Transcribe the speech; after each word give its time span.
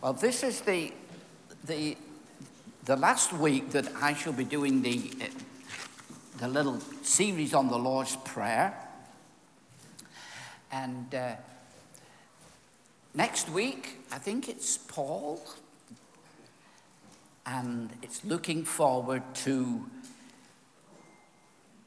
Well, 0.00 0.12
this 0.12 0.44
is 0.44 0.60
the, 0.60 0.92
the, 1.64 1.96
the 2.84 2.94
last 2.94 3.32
week 3.32 3.70
that 3.70 3.88
I 4.00 4.14
shall 4.14 4.32
be 4.32 4.44
doing 4.44 4.80
the, 4.80 5.10
the 6.38 6.46
little 6.46 6.78
series 7.02 7.52
on 7.52 7.66
the 7.66 7.76
Lord's 7.76 8.14
Prayer. 8.24 8.78
And 10.70 11.12
uh, 11.12 11.32
next 13.12 13.50
week, 13.50 13.98
I 14.12 14.18
think 14.18 14.48
it's 14.48 14.78
Paul. 14.78 15.42
And 17.44 17.90
it's 18.00 18.24
looking 18.24 18.64
forward 18.64 19.24
to 19.46 19.84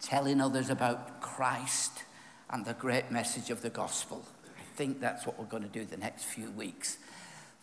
telling 0.01 0.41
others 0.41 0.69
about 0.69 1.21
Christ 1.21 2.03
and 2.49 2.65
the 2.65 2.73
great 2.73 3.09
message 3.09 3.49
of 3.51 3.61
the 3.61 3.69
gospel. 3.69 4.25
I 4.59 4.75
think 4.75 4.99
that's 4.99 5.25
what 5.25 5.39
we're 5.39 5.45
going 5.45 5.63
to 5.63 5.69
do 5.69 5.85
the 5.85 5.95
next 5.95 6.25
few 6.25 6.51
weeks. 6.51 6.97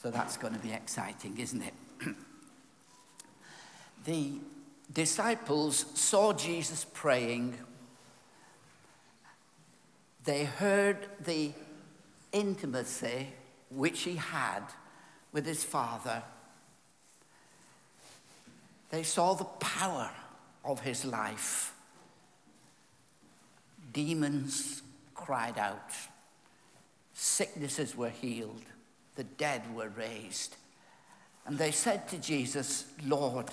So 0.02 0.10
that's 0.10 0.36
going 0.36 0.54
to 0.54 0.60
be 0.60 0.72
exciting, 0.72 1.38
isn't 1.38 1.62
it? 1.62 1.74
the 4.04 4.32
disciples 4.92 5.86
saw 5.95 6.32
Jesus 6.32 6.86
praying. 6.92 7.59
They 10.24 10.45
heard 10.45 11.09
the 11.24 11.52
intimacy 12.32 13.28
which 13.70 14.02
he 14.02 14.16
had 14.16 14.62
with 15.32 15.45
his 15.45 15.64
Father. 15.64 16.23
They 18.90 19.02
saw 19.02 19.34
the 19.34 19.45
power 19.45 20.10
of 20.65 20.80
his 20.80 21.04
life. 21.04 21.74
Demons 23.92 24.82
cried 25.15 25.59
out, 25.59 25.90
sicknesses 27.15 27.96
were 27.96 28.10
healed, 28.10 28.62
the 29.18 29.24
dead 29.24 29.74
were 29.74 29.88
raised. 29.88 30.54
And 31.45 31.59
they 31.59 31.72
said 31.72 32.06
to 32.09 32.18
Jesus, 32.18 32.84
Lord, 33.04 33.46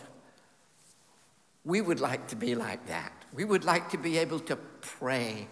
we 1.65 1.81
would 1.81 1.99
like 1.99 2.27
to 2.27 2.35
be 2.35 2.53
like 2.53 2.85
that. 2.85 3.11
We 3.33 3.45
would 3.45 3.65
like 3.65 3.89
to 3.89 3.97
be 3.97 4.19
able 4.19 4.39
to 4.41 4.57
pray. 4.57 5.47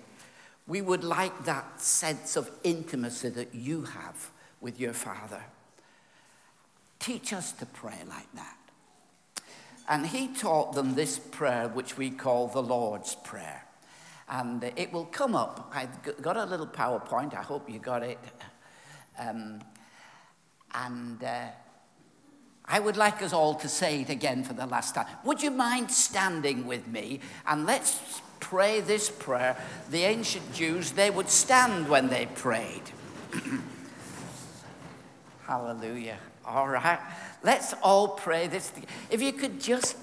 We 0.67 0.81
would 0.81 1.03
like 1.03 1.45
that 1.45 1.81
sense 1.81 2.35
of 2.35 2.51
intimacy 2.63 3.29
that 3.29 3.55
you 3.55 3.85
have 3.85 4.29
with 4.61 4.79
your 4.79 4.93
Father. 4.93 5.41
Teach 6.99 7.33
us 7.33 7.51
to 7.53 7.65
pray 7.65 7.97
like 8.07 8.31
that. 8.35 8.57
And 9.89 10.05
he 10.05 10.27
taught 10.27 10.73
them 10.73 10.93
this 10.93 11.17
prayer, 11.17 11.69
which 11.69 11.97
we 11.97 12.11
call 12.11 12.49
the 12.49 12.61
Lord's 12.61 13.15
Prayer. 13.15 13.65
And 14.29 14.63
it 14.75 14.93
will 14.93 15.05
come 15.05 15.33
up. 15.33 15.71
I've 15.73 16.21
got 16.21 16.37
a 16.37 16.45
little 16.45 16.67
PowerPoint. 16.67 17.33
I 17.33 17.41
hope 17.41 17.67
you 17.67 17.79
got 17.79 18.03
it. 18.03 18.19
Um, 19.17 19.59
and 20.73 21.23
uh, 21.23 21.47
I 22.65 22.79
would 22.79 22.97
like 22.97 23.21
us 23.21 23.33
all 23.33 23.55
to 23.55 23.67
say 23.67 24.01
it 24.01 24.09
again 24.09 24.43
for 24.43 24.53
the 24.53 24.65
last 24.65 24.95
time. 24.95 25.07
Would 25.25 25.43
you 25.43 25.51
mind 25.51 25.91
standing 25.91 26.65
with 26.65 26.87
me? 26.87 27.19
And 27.45 27.65
let's 27.65 28.21
pray 28.39 28.79
this 28.79 29.09
prayer. 29.09 29.57
The 29.91 30.03
ancient 30.03 30.53
Jews, 30.53 30.91
they 30.91 31.09
would 31.09 31.29
stand 31.29 31.89
when 31.89 32.07
they 32.09 32.25
prayed. 32.25 32.83
Hallelujah. 35.45 36.17
All 36.45 36.67
right. 36.67 36.99
Let's 37.43 37.73
all 37.81 38.09
pray 38.09 38.47
this. 38.47 38.71
If 39.09 39.21
you 39.21 39.33
could 39.33 39.59
just 39.59 39.97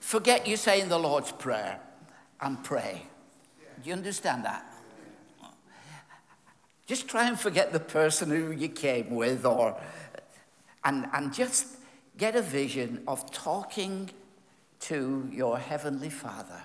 forget 0.00 0.46
you 0.46 0.56
saying 0.56 0.88
the 0.88 0.98
Lord's 0.98 1.30
Prayer 1.32 1.78
and 2.40 2.62
pray. 2.62 3.02
Do 3.82 3.88
you 3.88 3.94
understand 3.94 4.44
that? 4.44 4.71
Just 6.86 7.08
try 7.08 7.28
and 7.28 7.38
forget 7.38 7.72
the 7.72 7.80
person 7.80 8.30
who 8.30 8.50
you 8.50 8.68
came 8.68 9.10
with 9.10 9.46
or 9.46 9.80
and, 10.84 11.06
and 11.12 11.32
just 11.32 11.66
get 12.18 12.34
a 12.36 12.42
vision 12.42 13.02
of 13.06 13.30
talking 13.30 14.10
to 14.80 15.28
your 15.32 15.58
heavenly 15.58 16.10
Father. 16.10 16.60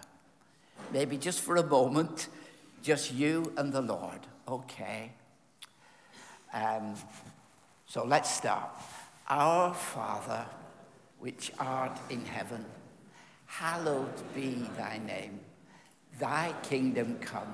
Maybe 0.91 1.17
just 1.17 1.41
for 1.41 1.57
a 1.57 1.63
moment, 1.63 2.29
just 2.81 3.13
you 3.13 3.53
and 3.57 3.72
the 3.72 3.81
Lord. 3.81 4.19
Okay. 4.47 5.11
Um, 6.53 6.95
so 7.85 8.06
let's 8.06 8.33
start. 8.33 8.69
Our 9.29 9.73
Father, 9.73 10.45
which 11.19 11.51
art 11.59 12.00
in 12.09 12.25
heaven, 12.25 12.66
hallowed 13.45 14.13
be 14.33 14.67
thy 14.77 15.00
name. 15.06 15.39
Thy 16.19 16.53
kingdom 16.63 17.17
come, 17.19 17.53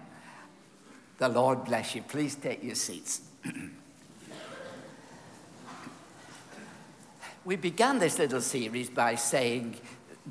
The 1.21 1.29
Lord 1.29 1.65
bless 1.65 1.93
you. 1.93 2.01
Please 2.01 2.33
take 2.33 2.63
your 2.63 2.73
seats. 2.73 3.21
we 7.45 7.55
began 7.55 7.99
this 7.99 8.17
little 8.17 8.41
series 8.41 8.89
by 8.89 9.13
saying 9.13 9.75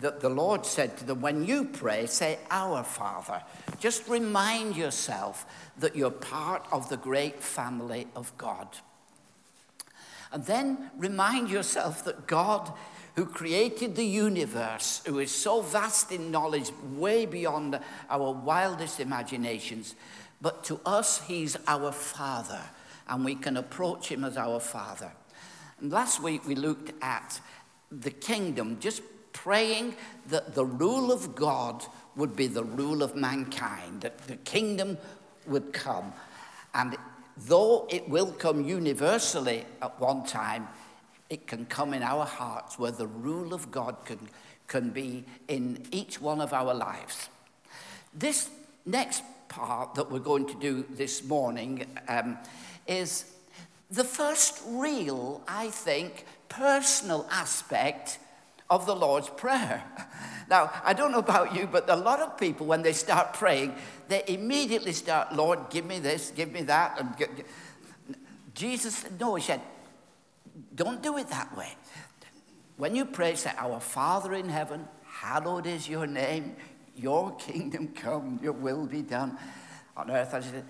that 0.01 0.19
the 0.19 0.29
Lord 0.29 0.67
said 0.67 0.97
to 0.97 1.05
them, 1.05 1.21
When 1.21 1.45
you 1.45 1.67
pray, 1.67 2.07
say, 2.07 2.41
Our 2.51 2.83
Father. 2.83 3.41
Just 3.79 4.09
remind 4.09 4.75
yourself 4.75 5.47
that 5.79 5.95
you're 5.95 6.11
part 6.11 6.67
of 6.73 6.89
the 6.89 6.97
great 6.97 7.41
family 7.41 8.09
of 8.17 8.37
God. 8.37 8.67
And 10.33 10.45
then 10.45 10.91
remind 10.99 11.51
yourself 11.51 12.05
that 12.05 12.27
God, 12.27 12.73
who 13.15 13.27
created 13.27 13.95
the 13.95 14.05
universe, 14.05 15.03
who 15.07 15.21
is 15.21 15.31
so 15.31 15.63
vast 15.63 16.11
in 16.11 16.33
knowledge, 16.33 16.73
way 16.97 17.27
beyond 17.27 17.79
our 18.09 18.33
wildest 18.33 18.99
imaginations, 18.99 19.95
but 20.41 20.65
to 20.65 20.81
us, 20.87 21.21
He's 21.27 21.57
our 21.67 21.93
Father, 21.93 22.63
and 23.09 23.25
we 23.25 23.35
can 23.35 23.57
approach 23.57 24.09
Him 24.09 24.25
as 24.25 24.37
our 24.37 24.61
Father. 24.61 25.13
And 25.81 25.93
last 25.93 26.23
week 26.23 26.47
we 26.47 26.55
looked 26.55 26.93
at 27.03 27.41
the 27.91 28.11
kingdom, 28.11 28.79
just 28.81 29.03
praying 29.33 29.95
that 30.29 30.55
the 30.55 30.65
rule 30.65 31.13
of 31.13 31.35
God 31.35 31.85
would 32.17 32.37
be 32.37 32.47
the 32.47 32.65
rule 32.65 33.03
of 33.03 33.17
mankind, 33.17 34.03
that 34.03 34.19
the 34.27 34.37
kingdom 34.37 34.99
would 35.47 35.73
come. 35.73 36.13
And 36.75 36.97
though 37.37 37.87
it 37.91 38.09
will 38.09 38.33
come 38.33 38.65
universally 38.65 39.65
at 39.81 39.99
one 40.01 40.25
time, 40.25 40.69
it 41.29 41.47
can 41.47 41.65
come 41.67 41.95
in 41.95 42.03
our 42.03 42.25
hearts 42.25 42.79
where 42.79 42.91
the 42.91 43.07
rule 43.07 43.55
of 43.55 43.71
God 43.71 43.97
can, 44.05 44.19
can 44.67 44.91
be 44.91 45.25
in 45.49 45.87
each 45.91 46.21
one 46.21 46.41
of 46.41 46.53
our 46.53 46.75
lives. 46.75 47.29
This 48.13 48.51
next 48.85 49.23
part 49.51 49.95
that 49.97 50.11
we're 50.11 50.21
going 50.21 50.47
to 50.47 50.55
do 50.55 50.87
this 50.89 51.23
morning 51.25 51.85
um, 52.09 52.39
is 52.87 53.27
the 53.91 54.05
first 54.05 54.63
real, 54.67 55.43
I 55.47 55.69
think, 55.69 56.25
personal 56.49 57.27
aspect 57.31 58.19
of 58.71 58.87
the 58.87 58.97
Lord's 58.97 59.29
Prayer. 59.29 59.85
Now, 60.49 60.73
I 60.85 60.95
don't 60.95 61.13
know 61.13 61.21
about 61.21 61.55
you, 61.55 61.69
but 61.71 61.89
a 61.89 61.95
lot 61.95 62.19
of 62.19 62.37
people, 62.37 62.67
when 62.67 62.83
they 62.83 62.93
start 62.93 63.35
praying, 63.35 63.73
they 64.09 64.25
immediately 64.27 64.91
start, 64.91 65.33
Lord, 65.33 65.61
give 65.71 65.85
me 65.85 66.01
this, 66.01 66.33
give 66.35 66.51
me 66.51 66.63
that. 66.63 66.99
And 66.99 67.17
get, 67.17 67.37
get. 67.37 67.47
Jesus 68.53 68.97
said, 68.97 69.21
no, 69.21 69.37
he 69.37 69.43
said, 69.43 69.61
don't 70.75 71.01
do 71.05 71.19
it 71.19 71.29
that 71.29 71.57
way. 71.57 71.77
When 72.79 72.97
you 72.97 73.05
pray, 73.05 73.37
say, 73.37 73.53
Our 73.59 73.79
Father 73.79 74.35
in 74.35 74.49
heaven, 74.49 74.89
hallowed 75.05 75.69
is 75.69 75.89
your 75.89 76.09
name, 76.09 76.57
your 77.01 77.35
kingdom 77.37 77.89
come, 77.89 78.39
your 78.43 78.53
will 78.53 78.87
be 78.87 79.03
done 79.03 79.39
on 79.97 80.11
earth. 80.11 80.65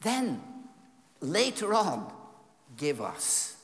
Then, 0.00 0.42
later 1.20 1.74
on, 1.74 2.12
give 2.76 3.00
us. 3.00 3.56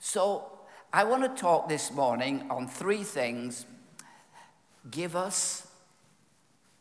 So, 0.00 0.52
I 0.92 1.04
want 1.04 1.22
to 1.22 1.40
talk 1.40 1.68
this 1.68 1.92
morning 1.92 2.46
on 2.50 2.68
three 2.68 3.02
things 3.02 3.66
give 4.90 5.16
us, 5.16 5.66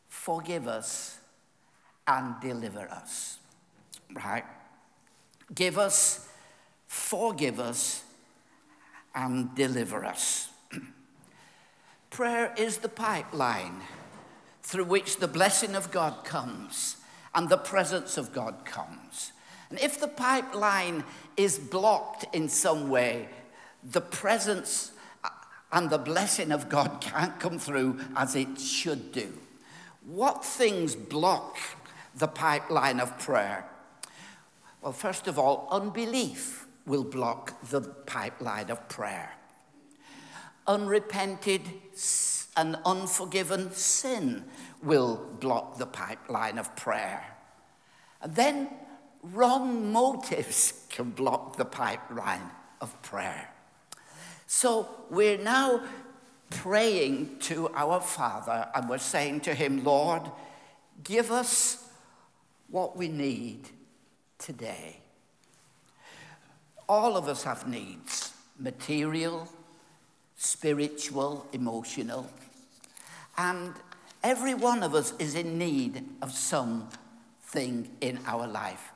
forgive 0.07 0.67
us, 0.67 1.19
and 2.07 2.35
deliver 2.39 2.87
us. 2.89 3.39
Right? 4.13 4.45
Give 5.53 5.77
us, 5.77 6.27
forgive 6.87 7.59
us, 7.59 8.03
and 9.13 9.53
deliver 9.55 10.05
us. 10.05 10.49
Prayer 12.09 12.53
is 12.57 12.77
the 12.77 12.89
pipeline 12.89 13.81
through 14.65 14.85
which 14.85 15.17
the 15.17 15.27
blessing 15.27 15.75
of 15.75 15.91
God 15.91 16.25
comes 16.25 16.97
and 17.35 17.47
the 17.49 17.57
presence 17.57 18.17
of 18.17 18.33
God 18.33 18.65
comes. 18.65 19.31
And 19.69 19.77
if 19.79 19.99
the 19.99 20.07
pipeline 20.07 21.03
is 21.37 21.59
blocked 21.59 22.25
in 22.33 22.49
some 22.49 22.89
way, 22.89 23.29
the 23.83 24.01
presence 24.01 24.91
and 25.71 25.91
the 25.91 25.99
blessing 25.99 26.51
of 26.51 26.67
God 26.67 26.97
can't 26.99 27.39
come 27.39 27.59
through 27.59 27.99
as 28.15 28.35
it 28.35 28.59
should 28.59 29.11
do. 29.11 29.31
What 30.03 30.43
things 30.43 30.95
block 30.95 31.57
the 32.15 32.27
pipeline 32.27 32.99
of 32.99 33.19
prayer? 33.19 33.65
Well, 34.81 34.93
first 34.93 35.27
of 35.27 35.37
all, 35.37 35.67
unbelief 35.69 36.65
will 36.87 37.03
block 37.03 37.53
the 37.69 37.81
pipeline 37.81 38.71
of 38.71 38.89
prayer. 38.89 39.31
Unrepented 40.65 41.61
and 42.57 42.77
unforgiven 42.85 43.71
sin 43.71 44.45
will 44.81 45.17
block 45.39 45.77
the 45.77 45.85
pipeline 45.85 46.57
of 46.57 46.75
prayer. 46.75 47.23
And 48.21 48.35
then 48.35 48.69
wrong 49.21 49.91
motives 49.91 50.85
can 50.89 51.11
block 51.11 51.57
the 51.57 51.65
pipeline 51.65 52.49
of 52.81 53.01
prayer. 53.01 53.49
So 54.47 54.87
we're 55.09 55.37
now 55.37 55.81
praying 56.49 57.39
to 57.39 57.69
our 57.73 57.99
Father 57.99 58.67
and 58.73 58.87
we're 58.87 58.97
saying 58.99 59.41
to 59.41 59.53
Him, 59.53 59.83
Lord, 59.83 60.21
give 61.03 61.31
us 61.31 61.89
what 62.69 62.95
we 62.95 63.07
need 63.07 63.69
today. 64.37 64.99
All 66.87 67.17
of 67.17 67.27
us 67.27 67.43
have 67.43 67.67
needs 67.67 68.31
material, 68.59 69.49
spiritual, 70.35 71.47
emotional. 71.51 72.29
And 73.37 73.73
every 74.23 74.53
one 74.53 74.83
of 74.83 74.95
us 74.95 75.13
is 75.19 75.35
in 75.35 75.57
need 75.57 76.03
of 76.21 76.31
something 76.31 77.89
in 78.01 78.19
our 78.25 78.47
life. 78.47 78.91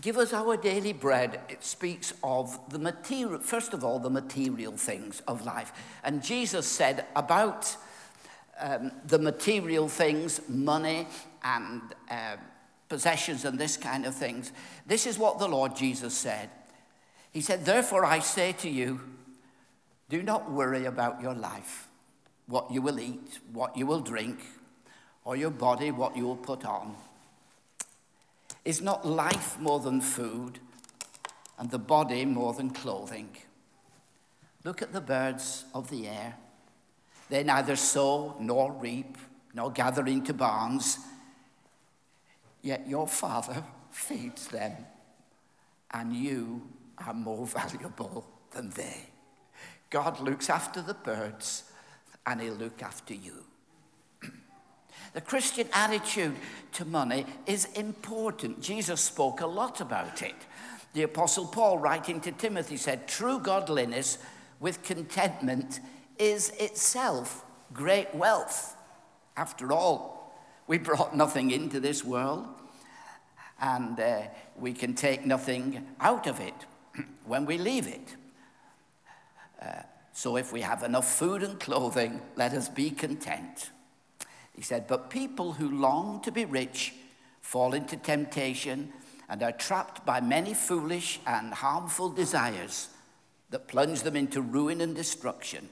Give 0.00 0.18
us 0.18 0.34
our 0.34 0.58
daily 0.58 0.92
bread. 0.92 1.40
It 1.48 1.64
speaks 1.64 2.12
of 2.22 2.58
the 2.70 2.78
material, 2.78 3.40
first 3.40 3.72
of 3.72 3.82
all, 3.82 3.98
the 3.98 4.10
material 4.10 4.72
things 4.72 5.22
of 5.26 5.46
life. 5.46 5.72
And 6.02 6.22
Jesus 6.22 6.66
said 6.66 7.06
about 7.16 7.74
um, 8.60 8.92
the 9.06 9.18
material 9.18 9.88
things, 9.88 10.42
money 10.46 11.06
and 11.42 11.80
uh, 12.10 12.36
possessions 12.90 13.44
and 13.44 13.58
this 13.58 13.76
kind 13.78 14.04
of 14.04 14.14
things, 14.14 14.52
this 14.86 15.06
is 15.06 15.18
what 15.18 15.38
the 15.38 15.48
Lord 15.48 15.74
Jesus 15.74 16.14
said. 16.14 16.50
He 17.32 17.40
said, 17.40 17.64
Therefore 17.64 18.04
I 18.04 18.18
say 18.18 18.52
to 18.52 18.68
you, 18.68 19.00
do 20.08 20.22
not 20.22 20.50
worry 20.50 20.84
about 20.84 21.20
your 21.22 21.34
life, 21.34 21.88
what 22.46 22.70
you 22.70 22.82
will 22.82 23.00
eat, 23.00 23.40
what 23.52 23.76
you 23.76 23.86
will 23.86 24.00
drink, 24.00 24.40
or 25.24 25.36
your 25.36 25.50
body, 25.50 25.90
what 25.90 26.16
you 26.16 26.24
will 26.24 26.36
put 26.36 26.64
on. 26.64 26.94
Is 28.64 28.80
not 28.80 29.06
life 29.06 29.58
more 29.58 29.80
than 29.80 30.00
food, 30.00 30.58
and 31.58 31.70
the 31.70 31.78
body 31.78 32.24
more 32.24 32.52
than 32.52 32.70
clothing? 32.70 33.36
Look 34.64 34.82
at 34.82 34.92
the 34.92 35.00
birds 35.00 35.64
of 35.74 35.90
the 35.90 36.08
air. 36.08 36.36
They 37.30 37.42
neither 37.42 37.76
sow 37.76 38.36
nor 38.40 38.72
reap 38.72 39.16
nor 39.54 39.70
gather 39.70 40.06
into 40.06 40.34
barns, 40.34 40.98
yet 42.60 42.88
your 42.88 43.06
Father 43.06 43.62
feeds 43.90 44.48
them, 44.48 44.72
and 45.92 46.12
you 46.12 46.62
are 46.98 47.14
more 47.14 47.46
valuable 47.46 48.26
than 48.50 48.70
they. 48.70 49.13
God 49.94 50.18
looks 50.18 50.50
after 50.50 50.82
the 50.82 50.92
birds, 50.92 51.62
and 52.26 52.40
He'll 52.40 52.54
look 52.54 52.82
after 52.82 53.14
you. 53.14 53.44
The 55.12 55.20
Christian 55.20 55.68
attitude 55.72 56.34
to 56.72 56.84
money 56.84 57.26
is 57.46 57.66
important. 57.76 58.60
Jesus 58.60 59.00
spoke 59.00 59.40
a 59.40 59.46
lot 59.46 59.80
about 59.80 60.20
it. 60.20 60.34
The 60.94 61.04
Apostle 61.04 61.46
Paul, 61.46 61.78
writing 61.78 62.20
to 62.22 62.32
Timothy, 62.32 62.76
said, 62.76 63.06
True 63.06 63.38
godliness 63.38 64.18
with 64.58 64.82
contentment 64.82 65.78
is 66.18 66.50
itself 66.58 67.44
great 67.72 68.12
wealth. 68.16 68.74
After 69.36 69.72
all, 69.72 70.34
we 70.66 70.78
brought 70.78 71.14
nothing 71.14 71.52
into 71.52 71.78
this 71.78 72.04
world, 72.04 72.48
and 73.60 74.00
uh, 74.00 74.22
we 74.56 74.72
can 74.72 74.94
take 74.94 75.24
nothing 75.24 75.86
out 76.00 76.26
of 76.26 76.40
it 76.40 76.66
when 77.24 77.46
we 77.46 77.58
leave 77.58 77.86
it. 77.86 78.16
So 80.12 80.36
if 80.36 80.52
we 80.52 80.60
have 80.60 80.82
enough 80.82 81.12
food 81.12 81.42
and 81.42 81.58
clothing, 81.58 82.20
let 82.36 82.52
us 82.52 82.68
be 82.68 82.90
content. 82.90 83.70
He 84.54 84.62
said, 84.62 84.86
But 84.86 85.10
people 85.10 85.54
who 85.54 85.68
long 85.68 86.20
to 86.22 86.30
be 86.30 86.44
rich 86.44 86.94
fall 87.40 87.74
into 87.74 87.96
temptation 87.96 88.92
and 89.28 89.42
are 89.42 89.52
trapped 89.52 90.06
by 90.06 90.20
many 90.20 90.54
foolish 90.54 91.18
and 91.26 91.52
harmful 91.52 92.10
desires 92.10 92.88
that 93.50 93.68
plunge 93.68 94.02
them 94.02 94.16
into 94.16 94.40
ruin 94.40 94.80
and 94.80 94.94
destruction. 94.94 95.68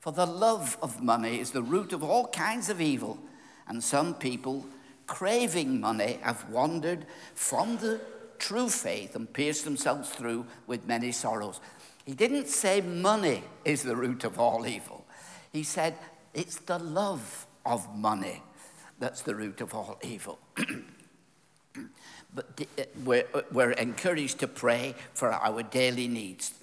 For 0.00 0.12
the 0.12 0.26
love 0.26 0.76
of 0.82 1.02
money 1.02 1.38
is 1.38 1.52
the 1.52 1.62
root 1.62 1.92
of 1.92 2.02
all 2.02 2.28
kinds 2.28 2.68
of 2.68 2.80
evil, 2.80 3.18
and 3.68 3.82
some 3.82 4.14
people, 4.14 4.66
craving 5.06 5.80
money, 5.80 6.18
have 6.22 6.48
wandered 6.50 7.06
from 7.34 7.78
the 7.78 8.00
true 8.38 8.68
faith 8.68 9.14
and 9.14 9.32
pierced 9.32 9.64
themselves 9.64 10.10
through 10.10 10.44
with 10.66 10.86
many 10.86 11.12
sorrows. 11.12 11.60
He 12.04 12.14
didn't 12.14 12.48
say 12.48 12.80
money 12.80 13.44
is 13.64 13.82
the 13.82 13.96
root 13.96 14.24
of 14.24 14.38
all 14.38 14.66
evil, 14.66 15.04
he 15.52 15.62
said 15.62 15.94
it's 16.34 16.56
the 16.56 16.78
love 16.78 17.46
of 17.64 17.94
money. 17.96 18.42
That's 18.98 19.22
the 19.22 19.34
root 19.34 19.60
of 19.60 19.74
all 19.74 19.98
evil. 20.02 20.38
but 22.34 22.60
uh, 22.78 22.82
we're, 23.04 23.26
uh, 23.34 23.42
we're 23.50 23.72
encouraged 23.72 24.38
to 24.40 24.46
pray 24.46 24.94
for 25.12 25.32
our 25.32 25.62
daily 25.62 26.08
needs. 26.08 26.54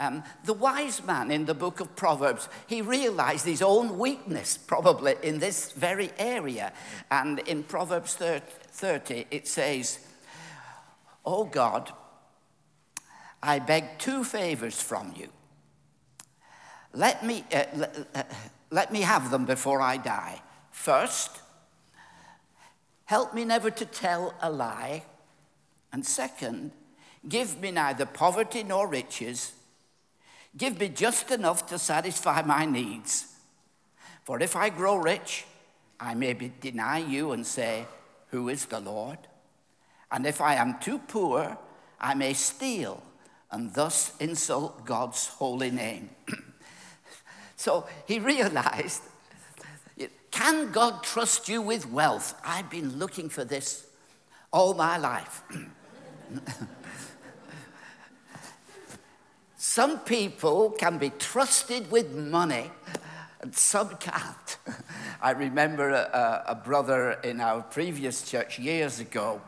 Um, 0.00 0.22
the 0.44 0.54
wise 0.54 1.02
man 1.02 1.32
in 1.32 1.46
the 1.46 1.54
book 1.54 1.80
of 1.80 1.96
Proverbs, 1.96 2.48
he 2.68 2.82
realized 2.82 3.44
his 3.44 3.62
own 3.62 3.98
weakness 3.98 4.56
probably 4.56 5.16
in 5.24 5.40
this 5.40 5.72
very 5.72 6.12
area. 6.18 6.72
And 7.10 7.40
in 7.40 7.64
Proverbs 7.64 8.14
30, 8.14 9.26
it 9.28 9.48
says, 9.48 9.98
Oh 11.26 11.44
God, 11.44 11.92
I 13.42 13.58
beg 13.58 13.98
two 13.98 14.24
favors 14.24 14.80
from 14.80 15.14
you. 15.16 15.28
Let 16.92 17.24
me, 17.24 17.44
uh, 17.52 17.64
uh, 18.14 18.22
let 18.70 18.92
me 18.92 19.02
have 19.02 19.30
them 19.30 19.44
before 19.44 19.80
I 19.80 19.96
die. 19.96 20.42
First, 20.70 21.42
help 23.04 23.34
me 23.34 23.44
never 23.44 23.70
to 23.70 23.84
tell 23.84 24.34
a 24.40 24.50
lie. 24.50 25.04
And 25.92 26.04
second, 26.04 26.72
give 27.28 27.60
me 27.60 27.70
neither 27.70 28.06
poverty 28.06 28.62
nor 28.62 28.88
riches. 28.88 29.52
Give 30.56 30.78
me 30.80 30.88
just 30.88 31.30
enough 31.30 31.66
to 31.68 31.78
satisfy 31.78 32.42
my 32.42 32.64
needs. 32.64 33.34
For 34.24 34.40
if 34.40 34.56
I 34.56 34.68
grow 34.70 34.96
rich, 34.96 35.44
I 36.00 36.14
may 36.14 36.34
deny 36.60 36.98
you 36.98 37.32
and 37.32 37.46
say, 37.46 37.86
Who 38.30 38.48
is 38.48 38.66
the 38.66 38.80
Lord? 38.80 39.18
And 40.10 40.26
if 40.26 40.40
I 40.40 40.54
am 40.54 40.78
too 40.80 40.98
poor, 40.98 41.58
I 42.00 42.14
may 42.14 42.32
steal 42.34 43.02
and 43.50 43.72
thus 43.74 44.12
insult 44.20 44.84
God's 44.84 45.26
holy 45.26 45.70
name. 45.70 46.10
So 47.60 47.88
he 48.06 48.20
realized 48.20 49.02
can 50.30 50.70
God 50.70 51.02
trust 51.02 51.48
you 51.48 51.60
with 51.60 51.90
wealth? 51.90 52.40
I've 52.44 52.70
been 52.70 52.96
looking 52.96 53.28
for 53.28 53.44
this 53.44 53.86
all 54.52 54.74
my 54.74 54.96
life. 54.96 55.42
some 59.56 59.98
people 60.00 60.70
can 60.70 60.98
be 60.98 61.10
trusted 61.10 61.90
with 61.90 62.14
money 62.14 62.70
and 63.40 63.54
some 63.54 63.96
can't. 63.96 64.58
I 65.20 65.32
remember 65.32 65.90
a, 65.90 66.44
a, 66.46 66.54
brother 66.54 67.18
in 67.24 67.40
our 67.40 67.62
previous 67.62 68.22
church 68.22 68.58
years 68.58 69.00
ago. 69.00 69.40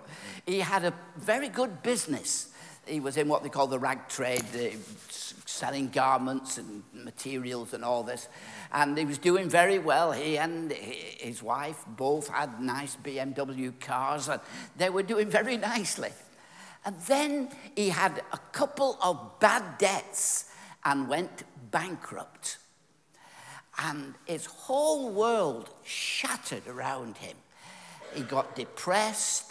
He 0.47 0.59
had 0.59 0.85
a 0.85 0.92
very 1.16 1.49
good 1.49 1.83
business. 1.83 2.52
He 2.87 2.99
was 3.00 3.16
in 3.16 3.28
what 3.28 3.42
they 3.42 3.49
call 3.49 3.66
the 3.66 3.78
rag 3.78 4.08
trade, 4.08 4.44
selling 5.46 5.88
garments 5.88 6.58
and 6.58 6.82
materials 6.92 7.75
and 7.75 7.84
all 7.84 8.02
this. 8.02 8.28
And 8.72 8.96
he 8.96 9.04
was 9.04 9.18
doing 9.18 9.49
very 9.49 9.78
well. 9.78 10.12
He 10.12 10.38
and 10.38 10.72
his 10.72 11.42
wife 11.42 11.84
both 11.87 12.28
had 12.28 12.60
nice 12.60 12.96
BMW 12.96 13.78
cars, 13.80 14.28
and 14.28 14.40
they 14.76 14.90
were 14.90 15.02
doing 15.02 15.28
very 15.28 15.56
nicely. 15.56 16.10
And 16.84 16.96
then 17.06 17.50
he 17.76 17.90
had 17.90 18.22
a 18.32 18.38
couple 18.52 18.99
of 19.02 19.38
bad 19.38 19.78
debts 19.78 20.46
and 20.84 21.08
went 21.08 21.44
bankrupt. 21.70 22.58
And 23.78 24.14
his 24.25 24.46
whole 24.46 25.10
world 25.10 25.70
shattered 25.84 26.66
around 26.66 27.18
him. 27.18 27.37
He 28.14 28.22
got 28.22 28.56
depressed, 28.56 29.50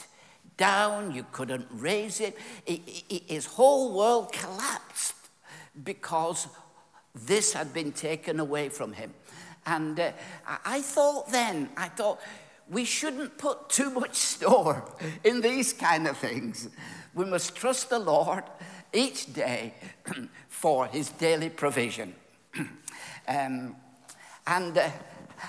down, 0.60 1.16
you 1.16 1.25
couldn't 1.32 1.66
raise 1.72 2.20
it. 2.20 2.38
His 2.66 3.46
whole 3.48 3.96
world 3.96 4.32
collapsed 4.34 5.16
because 5.84 6.48
this 7.16 7.54
had 7.54 7.74
been 7.74 7.92
taken 7.94 8.39
away 8.39 8.70
from 8.70 8.94
him. 8.94 9.13
And 9.66 10.00
uh, 10.00 10.12
I 10.66 10.82
thought 10.82 11.32
then, 11.32 11.70
I 11.78 11.88
thought, 11.88 12.20
we 12.70 12.86
shouldn't 12.86 13.38
put 13.38 13.70
too 13.70 13.89
much 13.89 14.16
store 14.34 14.84
in 15.24 15.42
these 15.42 15.74
kind 15.74 16.08
of 16.08 16.18
things. 16.18 16.70
We 17.16 17.25
must 17.25 17.56
trust 17.56 17.89
the 17.89 18.00
Lord 18.00 18.44
each 18.94 19.34
day 19.34 19.74
for 20.50 20.88
his 20.88 21.10
daily 21.10 21.50
provision. 21.50 22.13
um, 23.28 23.75
and 24.46 24.78
uh, 24.78 24.89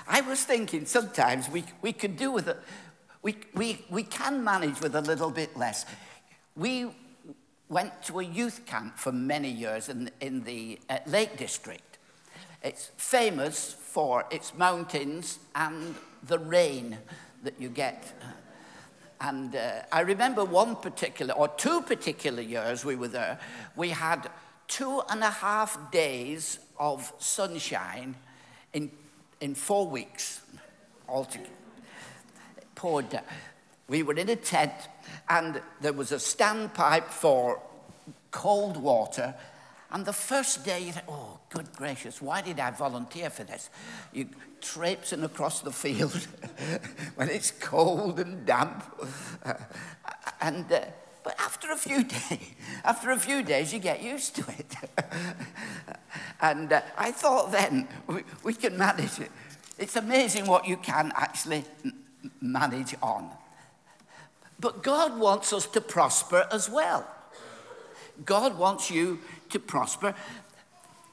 I 0.07 0.21
was 0.21 0.43
thinking 0.45 0.85
sometimes 0.85 1.49
we, 1.49 1.65
we 1.81 1.91
could 1.91 2.15
do 2.15 2.31
with 2.31 2.47
it, 2.47 2.57
we, 3.21 3.35
we, 3.53 3.85
we 3.89 4.03
can 4.03 4.43
manage 4.43 4.81
with 4.81 4.95
a 4.95 5.01
little 5.01 5.29
bit 5.29 5.55
less. 5.55 5.85
We 6.55 6.87
went 7.69 8.03
to 8.03 8.19
a 8.19 8.23
youth 8.23 8.65
camp 8.65 8.97
for 8.97 9.11
many 9.11 9.49
years 9.49 9.89
in, 9.89 10.11
in 10.19 10.43
the 10.43 10.79
uh, 10.89 10.97
Lake 11.05 11.37
District. 11.37 11.97
It's 12.63 12.91
famous 12.97 13.73
for 13.73 14.25
its 14.29 14.53
mountains 14.55 15.39
and 15.55 15.95
the 16.27 16.39
rain 16.39 16.97
that 17.43 17.59
you 17.59 17.69
get. 17.69 18.13
And 19.19 19.55
uh, 19.55 19.83
I 19.91 20.01
remember 20.01 20.43
one 20.43 20.75
particular, 20.75 21.33
or 21.33 21.47
two 21.47 21.81
particular 21.81 22.41
years 22.41 22.83
we 22.83 22.95
were 22.95 23.07
there, 23.07 23.39
we 23.75 23.89
had 23.89 24.29
two 24.67 25.01
and 25.09 25.23
a 25.23 25.29
half 25.29 25.91
days 25.91 26.59
of 26.79 27.11
sunshine 27.19 28.15
in, 28.73 28.91
in 29.39 29.53
four 29.53 29.87
weeks 29.87 30.41
altogether. 31.07 31.60
Poured. 32.81 33.21
We 33.89 34.01
were 34.01 34.15
in 34.15 34.27
a 34.29 34.35
tent, 34.35 34.73
and 35.29 35.61
there 35.81 35.93
was 35.93 36.11
a 36.11 36.15
standpipe 36.15 37.09
for 37.09 37.61
cold 38.31 38.75
water. 38.75 39.35
And 39.91 40.03
the 40.03 40.13
first 40.13 40.65
day, 40.65 40.79
you 40.79 40.91
think, 40.91 41.05
oh, 41.07 41.37
good 41.51 41.71
gracious, 41.73 42.23
why 42.23 42.41
did 42.41 42.59
I 42.59 42.71
volunteer 42.71 43.29
for 43.29 43.43
this? 43.43 43.69
You 44.11 44.29
traipsing 44.61 45.23
across 45.23 45.61
the 45.61 45.71
field 45.71 46.27
when 47.15 47.29
it's 47.29 47.51
cold 47.51 48.19
and 48.19 48.47
damp. 48.47 48.83
Uh, 49.45 49.53
and, 50.41 50.71
uh, 50.71 50.79
but 51.23 51.39
after 51.39 51.69
a 51.71 51.77
few 51.77 52.03
days, 52.29 52.55
after 52.83 53.11
a 53.11 53.19
few 53.19 53.43
days, 53.43 53.71
you 53.71 53.77
get 53.77 54.01
used 54.01 54.35
to 54.37 54.45
it. 54.57 54.75
and 56.41 56.73
uh, 56.73 56.81
I 56.97 57.11
thought 57.11 57.51
then, 57.51 57.87
we, 58.07 58.23
we 58.43 58.55
can 58.55 58.75
manage 58.75 59.19
it. 59.19 59.29
It's 59.77 59.97
amazing 59.97 60.47
what 60.47 60.67
you 60.67 60.77
can 60.77 61.13
actually 61.15 61.63
manage 62.39 62.95
on. 63.01 63.29
But 64.59 64.83
God 64.83 65.19
wants 65.19 65.53
us 65.53 65.65
to 65.67 65.81
prosper 65.81 66.47
as 66.51 66.69
well. 66.69 67.07
God 68.25 68.57
wants 68.57 68.91
you 68.91 69.19
to 69.49 69.59
prosper. 69.59 70.13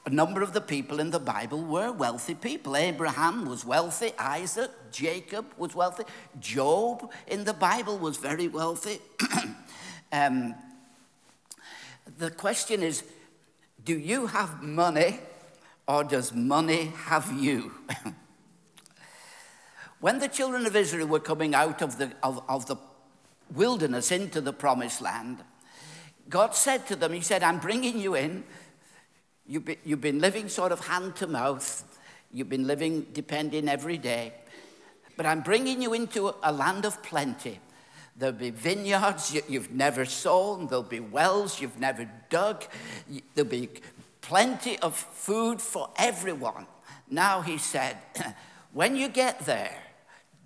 A 0.05 0.09
number 0.09 0.41
of 0.41 0.53
the 0.53 0.61
people 0.61 0.99
in 0.99 1.11
the 1.11 1.19
Bible 1.19 1.63
were 1.63 1.91
wealthy 1.91 2.35
people. 2.35 2.75
Abraham 2.75 3.45
was 3.45 3.65
wealthy, 3.65 4.11
Isaac, 4.17 4.71
Jacob 4.91 5.45
was 5.57 5.75
wealthy, 5.75 6.03
Job 6.39 7.11
in 7.27 7.43
the 7.43 7.53
Bible 7.53 7.97
was 7.97 8.17
very 8.17 8.47
wealthy. 8.47 8.99
um, 10.11 10.55
the 12.17 12.31
question 12.31 12.81
is 12.83 13.03
do 13.83 13.97
you 13.97 14.27
have 14.27 14.61
money 14.61 15.19
or 15.87 16.03
does 16.03 16.33
money 16.33 16.91
have 17.05 17.31
you? 17.31 17.71
when 19.99 20.19
the 20.19 20.27
children 20.27 20.65
of 20.65 20.75
Israel 20.75 21.07
were 21.07 21.19
coming 21.19 21.53
out 21.53 21.81
of 21.81 21.97
the, 21.97 22.11
of, 22.23 22.41
of 22.47 22.65
the 22.67 22.77
wilderness 23.53 24.11
into 24.11 24.41
the 24.41 24.53
promised 24.53 25.01
land, 25.01 25.39
God 26.29 26.55
said 26.55 26.85
to 26.87 26.95
them, 26.95 27.13
He 27.13 27.21
said, 27.21 27.43
I'm 27.43 27.59
bringing 27.59 27.99
you 27.99 28.15
in. 28.15 28.43
You've 29.47 29.67
you've 29.83 30.01
been 30.01 30.19
living 30.19 30.47
sort 30.47 30.71
of 30.71 30.85
hand 30.85 31.15
to 31.17 31.27
mouth. 31.27 31.83
You've 32.31 32.49
been 32.49 32.67
living 32.67 33.07
depending 33.13 33.67
every 33.67 33.97
day. 33.97 34.33
But 35.17 35.25
I'm 35.25 35.41
bringing 35.41 35.81
you 35.81 35.93
into 35.93 36.33
a 36.43 36.53
land 36.53 36.85
of 36.85 37.01
plenty. 37.03 37.59
There'll 38.15 38.35
be 38.35 38.51
vineyards 38.51 39.35
you've 39.47 39.71
never 39.71 40.05
sown. 40.05 40.67
There'll 40.67 40.83
be 40.83 40.99
wells 40.99 41.59
you've 41.59 41.79
never 41.79 42.09
dug. 42.29 42.63
There'll 43.33 43.49
be 43.49 43.69
plenty 44.21 44.77
of 44.79 44.95
food 44.95 45.61
for 45.61 45.89
everyone. 45.97 46.67
Now, 47.09 47.41
he 47.41 47.57
said, 47.57 47.97
when 48.73 48.95
you 48.95 49.07
get 49.07 49.39
there, 49.45 49.75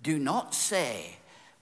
do 0.04 0.18
not 0.20 0.54
say, 0.54 1.16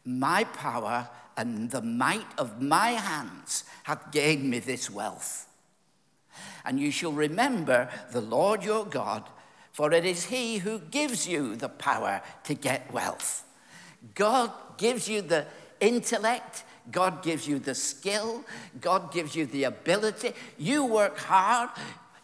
My 0.05 0.45
power 0.45 1.09
and 1.37 1.71
the 1.71 1.81
might 1.81 2.27
of 2.37 2.61
my 2.61 2.91
hands 2.91 3.65
hath 3.85 4.13
gained 4.13 4.51
me 4.51 4.59
this 4.59 4.91
wealth. 4.91 5.49
And 6.65 6.79
you 6.79 6.91
shall 6.91 7.13
remember 7.13 7.89
the 8.11 8.21
Lord 8.21 8.63
your 8.63 8.85
God, 8.85 9.29
for 9.73 9.93
it 9.93 10.05
is 10.05 10.27
he 10.27 10.59
who 10.59 10.79
gives 10.79 11.27
you 11.27 11.57
the 11.57 11.69
power 11.69 12.21
to 12.45 12.55
get 12.55 12.93
wealth. 12.93 13.45
God 14.15 14.51
gives 14.77 15.09
you 15.09 15.23
the 15.23 15.47
intellect, 15.81 16.65
God 16.91 17.23
gives 17.23 17.47
you 17.47 17.59
the 17.59 17.75
skill, 17.75 18.45
God 18.81 19.13
gives 19.13 19.35
you 19.37 19.47
the 19.47 19.65
ability. 19.65 20.33
You 20.59 20.85
work 20.85 21.19
hard, 21.19 21.71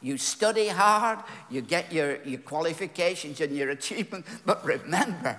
you 0.00 0.16
study 0.16 0.68
hard, 0.68 1.18
you 1.50 1.60
get 1.60 1.92
your, 1.92 2.22
your 2.24 2.40
qualifications 2.40 3.40
and 3.40 3.56
your 3.56 3.70
achievement, 3.78 4.26
but 4.44 4.64
remember, 4.64 5.38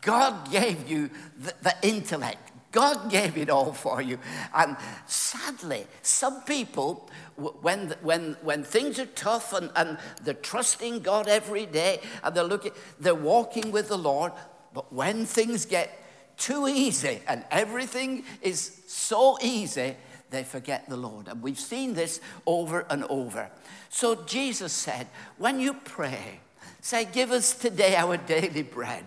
God 0.00 0.50
gave 0.50 0.88
you 0.88 1.10
the, 1.38 1.54
the 1.62 1.74
intellect. 1.82 2.52
God 2.72 3.10
gave 3.10 3.38
it 3.38 3.48
all 3.48 3.72
for 3.72 4.02
you. 4.02 4.18
And 4.54 4.76
sadly, 5.06 5.86
some 6.02 6.42
people, 6.42 7.08
when, 7.36 7.94
when, 8.02 8.36
when 8.42 8.64
things 8.64 8.98
are 8.98 9.06
tough 9.06 9.54
and, 9.54 9.70
and 9.74 9.96
they're 10.22 10.34
trusting 10.34 11.00
God 11.00 11.26
every 11.26 11.64
day 11.64 12.00
and 12.22 12.34
they're 12.34 12.44
looking, 12.44 12.72
they're 13.00 13.14
walking 13.14 13.72
with 13.72 13.88
the 13.88 13.96
Lord, 13.96 14.32
but 14.74 14.92
when 14.92 15.24
things 15.24 15.64
get 15.64 15.90
too 16.36 16.68
easy 16.68 17.22
and 17.26 17.44
everything 17.50 18.24
is 18.42 18.82
so 18.86 19.38
easy, 19.40 19.96
they 20.30 20.44
forget 20.44 20.88
the 20.88 20.96
Lord. 20.96 21.28
And 21.28 21.42
we've 21.42 21.60
seen 21.60 21.94
this 21.94 22.20
over 22.46 22.86
and 22.90 23.04
over. 23.04 23.50
So 23.88 24.24
Jesus 24.24 24.72
said, 24.72 25.06
when 25.38 25.60
you 25.60 25.74
pray, 25.74 26.40
say, 26.80 27.04
Give 27.04 27.30
us 27.30 27.54
today 27.54 27.96
our 27.96 28.16
daily 28.16 28.62
bread. 28.62 29.04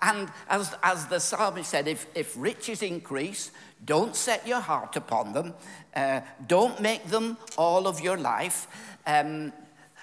And 0.00 0.30
as, 0.48 0.74
as 0.82 1.06
the 1.06 1.18
psalmist 1.18 1.70
said, 1.70 1.88
if, 1.88 2.06
if 2.14 2.34
riches 2.36 2.82
increase, 2.82 3.50
don't 3.84 4.14
set 4.14 4.46
your 4.46 4.60
heart 4.60 4.96
upon 4.96 5.32
them. 5.32 5.54
Uh, 5.94 6.20
don't 6.46 6.80
make 6.80 7.04
them 7.06 7.36
all 7.56 7.86
of 7.88 8.00
your 8.00 8.16
life. 8.16 8.68
Um, 9.06 9.52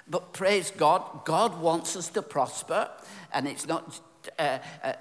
but 0.08 0.32
praise 0.32 0.70
God, 0.70 1.24
God 1.24 1.60
wants 1.60 1.96
us 1.96 2.08
to 2.10 2.22
prosper. 2.22 2.90
And 3.32 3.48
it's 3.48 3.66
not, 3.66 4.00
uh, 4.38 4.58
uh, 4.84 4.92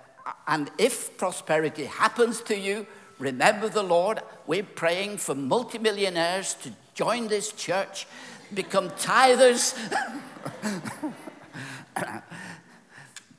and 0.47 0.71
if 0.77 1.17
prosperity 1.17 1.85
happens 1.85 2.41
to 2.43 2.57
you, 2.57 2.87
remember 3.19 3.69
the 3.69 3.83
Lord. 3.83 4.21
We're 4.47 4.63
praying 4.63 5.17
for 5.17 5.35
multimillionaires 5.35 6.53
to 6.55 6.71
join 6.93 7.27
this 7.27 7.51
church, 7.51 8.07
become 8.53 8.89
tithers. 8.91 9.75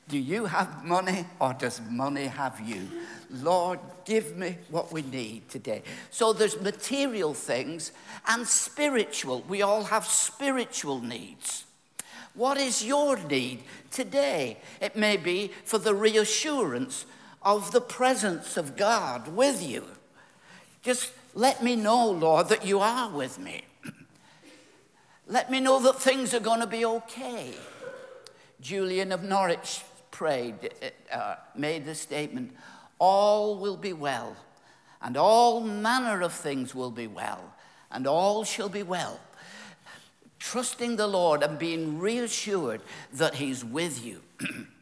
Do 0.07 0.17
you 0.17 0.45
have 0.45 0.85
money 0.85 1.25
or 1.39 1.53
does 1.53 1.81
money 1.89 2.27
have 2.27 2.61
you? 2.61 2.87
Lord, 3.29 3.79
give 4.05 4.37
me 4.37 4.57
what 4.69 4.93
we 4.93 5.01
need 5.01 5.49
today. 5.49 5.83
So 6.11 6.31
there's 6.31 6.61
material 6.61 7.33
things 7.33 7.91
and 8.25 8.47
spiritual. 8.47 9.43
We 9.49 9.61
all 9.61 9.83
have 9.83 10.05
spiritual 10.05 11.01
needs. 11.01 11.65
What 12.35 12.57
is 12.57 12.85
your 12.85 13.17
need 13.17 13.63
today? 13.91 14.59
It 14.79 14.95
may 14.95 15.17
be 15.17 15.51
for 15.65 15.77
the 15.77 15.93
reassurance 15.93 17.05
of 17.41 17.71
the 17.71 17.81
presence 17.81 18.57
of 18.57 18.75
God 18.75 19.29
with 19.29 19.61
you. 19.61 19.85
Just 20.81 21.11
let 21.33 21.63
me 21.63 21.75
know, 21.75 22.09
Lord, 22.09 22.49
that 22.49 22.65
you 22.65 22.79
are 22.79 23.09
with 23.09 23.39
me. 23.39 23.63
let 25.27 25.51
me 25.51 25.59
know 25.59 25.79
that 25.81 25.95
things 25.95 26.33
are 26.33 26.39
going 26.39 26.61
to 26.61 26.67
be 26.67 26.85
okay. 26.85 27.53
Julian 28.59 29.11
of 29.11 29.23
Norwich 29.23 29.81
prayed, 30.11 30.71
uh, 31.11 31.35
made 31.55 31.85
the 31.85 31.93
statement, 31.93 32.55
All 32.99 33.57
will 33.57 33.77
be 33.77 33.93
well, 33.93 34.35
and 35.01 35.15
all 35.15 35.61
manner 35.61 36.21
of 36.21 36.33
things 36.33 36.73
will 36.73 36.91
be 36.91 37.07
well, 37.07 37.53
and 37.91 38.07
all 38.07 38.43
shall 38.43 38.69
be 38.69 38.83
well. 38.83 39.19
Trusting 40.39 40.95
the 40.95 41.07
Lord 41.07 41.43
and 41.43 41.59
being 41.59 41.99
reassured 41.99 42.81
that 43.13 43.35
He's 43.35 43.63
with 43.63 44.03
you. 44.05 44.21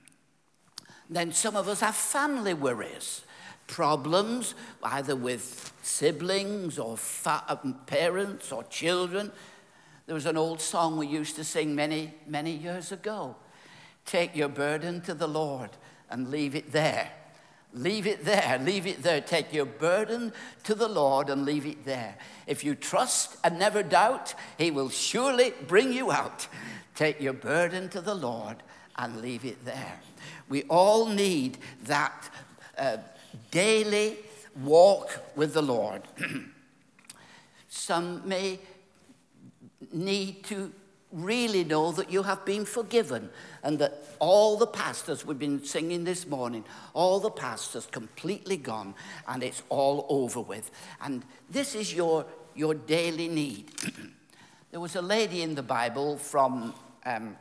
then 1.10 1.32
some 1.32 1.56
of 1.56 1.68
us 1.68 1.82
have 1.82 1.96
family 1.96 2.54
worries, 2.54 3.22
problems 3.68 4.56
either 4.84 5.16
with 5.16 5.74
siblings 5.84 6.80
or 6.80 6.98
fa- 6.98 7.44
uh, 7.48 7.56
parents 7.86 8.52
or 8.52 8.64
children. 8.64 9.32
There 10.08 10.16
was 10.16 10.26
an 10.26 10.38
old 10.38 10.62
song 10.62 10.98
we 10.98 11.08
used 11.08 11.36
to 11.36 11.44
sing 11.44 11.76
many, 11.76 12.14
many 12.28 12.52
years 12.52 12.92
ago. 12.92 13.36
Take 14.06 14.36
your 14.36 14.50
burden 14.50 15.02
to 15.02 15.14
the 15.14 15.28
Lord 15.28 15.72
and 16.10 16.30
leave 16.30 16.56
it 16.56 16.72
there. 16.72 17.12
Leave 17.74 18.08
it 18.08 18.24
there. 18.24 18.60
Leave 18.64 18.88
it 18.88 19.04
there. 19.04 19.20
Take 19.20 19.52
your 19.52 19.66
burden 19.66 20.32
to 20.64 20.76
the 20.76 20.88
Lord 20.88 21.30
and 21.30 21.44
leave 21.44 21.66
it 21.66 21.86
there. 21.86 22.16
If 22.48 22.64
you 22.64 22.74
trust 22.74 23.36
and 23.44 23.60
never 23.60 23.84
doubt, 23.84 24.34
He 24.58 24.72
will 24.72 24.90
surely 24.90 25.54
bring 25.68 25.92
you 25.92 26.12
out. 26.12 26.48
Take 26.96 27.20
your 27.20 27.34
burden 27.34 27.90
to 27.90 28.00
the 28.00 28.16
Lord 28.16 28.64
and 28.98 29.22
leave 29.22 29.46
it 29.46 29.64
there. 29.66 30.00
We 30.50 30.64
all 30.64 31.08
need 31.08 31.58
that 31.84 32.30
uh, 32.78 32.98
daily 33.52 34.18
walk 34.64 35.20
with 35.36 35.54
the 35.54 35.62
Lord. 35.62 36.02
Some 37.68 38.28
may 38.28 38.60
need 39.92 40.44
to 40.46 40.72
really 41.12 41.64
know 41.64 41.92
that 41.94 42.12
you 42.12 42.24
have 42.24 42.46
been 42.46 42.66
forgiven 42.66 43.30
and 43.64 43.80
that 43.80 44.04
all 44.20 44.58
the 44.58 44.68
pastors 44.68 45.26
we've 45.26 45.40
been 45.40 45.64
singing 45.64 46.04
this 46.04 46.28
morning, 46.28 46.64
all 46.94 47.20
the 47.20 47.30
pastors 47.30 47.86
completely 47.86 48.58
gone 48.58 48.94
and 49.28 49.42
it's 49.42 49.64
all 49.70 50.06
over 50.10 50.42
with. 50.42 50.72
And 51.02 51.24
this 51.50 51.74
is 51.74 51.94
your, 51.94 52.26
your 52.54 52.74
daily 52.74 53.30
need. 53.30 53.72
there 54.72 54.80
was 54.80 54.96
a 54.96 55.02
lady 55.02 55.42
in 55.42 55.56
the 55.56 55.64
Bible 55.64 56.18
from, 56.18 56.74
um, 57.06 57.38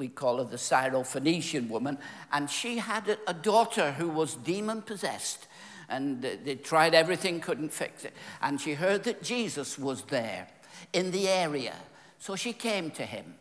we 0.00 0.08
call 0.08 0.38
her 0.38 0.44
the 0.44 0.56
Syrophoenician 0.56 1.68
woman, 1.68 1.98
and 2.32 2.50
she 2.50 2.78
had 2.78 3.18
a, 3.26 3.34
daughter 3.34 3.92
who 3.92 4.08
was 4.08 4.34
demon 4.34 4.82
possessed. 4.82 5.46
And 5.88 6.22
they 6.22 6.54
tried 6.54 6.94
everything, 6.94 7.40
couldn't 7.40 7.72
fix 7.72 8.04
it. 8.04 8.14
And 8.40 8.60
she 8.60 8.74
heard 8.74 9.04
that 9.04 9.22
Jesus 9.22 9.78
was 9.78 10.02
there 10.04 10.48
in 10.92 11.10
the 11.10 11.28
area. 11.28 11.74
So 12.18 12.34
she 12.34 12.52
came 12.52 12.90
to 12.92 13.04
him. 13.04 13.34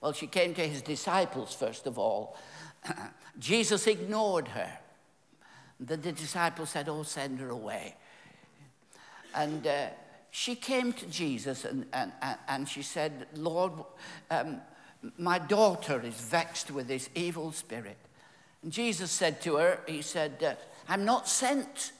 Well, 0.00 0.12
she 0.12 0.26
came 0.26 0.54
to 0.54 0.68
his 0.68 0.82
disciples, 0.82 1.54
first 1.54 1.86
of 1.86 1.98
all. 1.98 2.36
Jesus 3.38 3.86
ignored 3.86 4.48
her. 4.48 4.78
The, 5.80 5.96
the 5.96 6.12
disciples 6.12 6.70
said, 6.70 6.88
Oh, 6.88 7.02
send 7.02 7.40
her 7.40 7.48
away. 7.48 7.96
And 9.34 9.66
uh, 9.66 9.86
she 10.30 10.54
came 10.54 10.92
to 10.92 11.06
Jesus 11.06 11.64
and, 11.64 11.86
and, 11.92 12.12
and 12.46 12.68
she 12.68 12.82
said, 12.82 13.26
Lord, 13.34 13.72
um, 14.30 14.60
my 15.18 15.38
daughter 15.38 16.00
is 16.02 16.14
vexed 16.14 16.70
with 16.70 16.88
this 16.88 17.08
evil 17.14 17.52
spirit. 17.52 17.96
And 18.62 18.72
Jesus 18.72 19.10
said 19.10 19.40
to 19.42 19.56
her, 19.56 19.80
He 19.86 20.02
said, 20.02 20.42
uh, 20.42 20.54
I'm 20.88 21.04
not 21.04 21.28
sent 21.28 21.92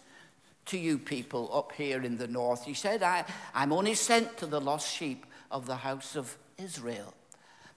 to 0.67 0.79
you 0.79 0.99
people 0.99 1.51
up 1.53 1.73
here 1.73 2.03
in 2.03 2.19
the 2.19 2.27
north. 2.27 2.65
He 2.65 2.75
said, 2.75 3.03
I, 3.03 3.25
I'm 3.55 3.73
only 3.73 3.95
sent 3.95 4.37
to 4.39 4.47
the 4.47 4.61
lost 4.61 4.93
sheep 4.93 5.27
of 5.51 5.67
the 5.67 5.77
house 5.77 6.17
of 6.17 6.37
Israel. 6.59 7.15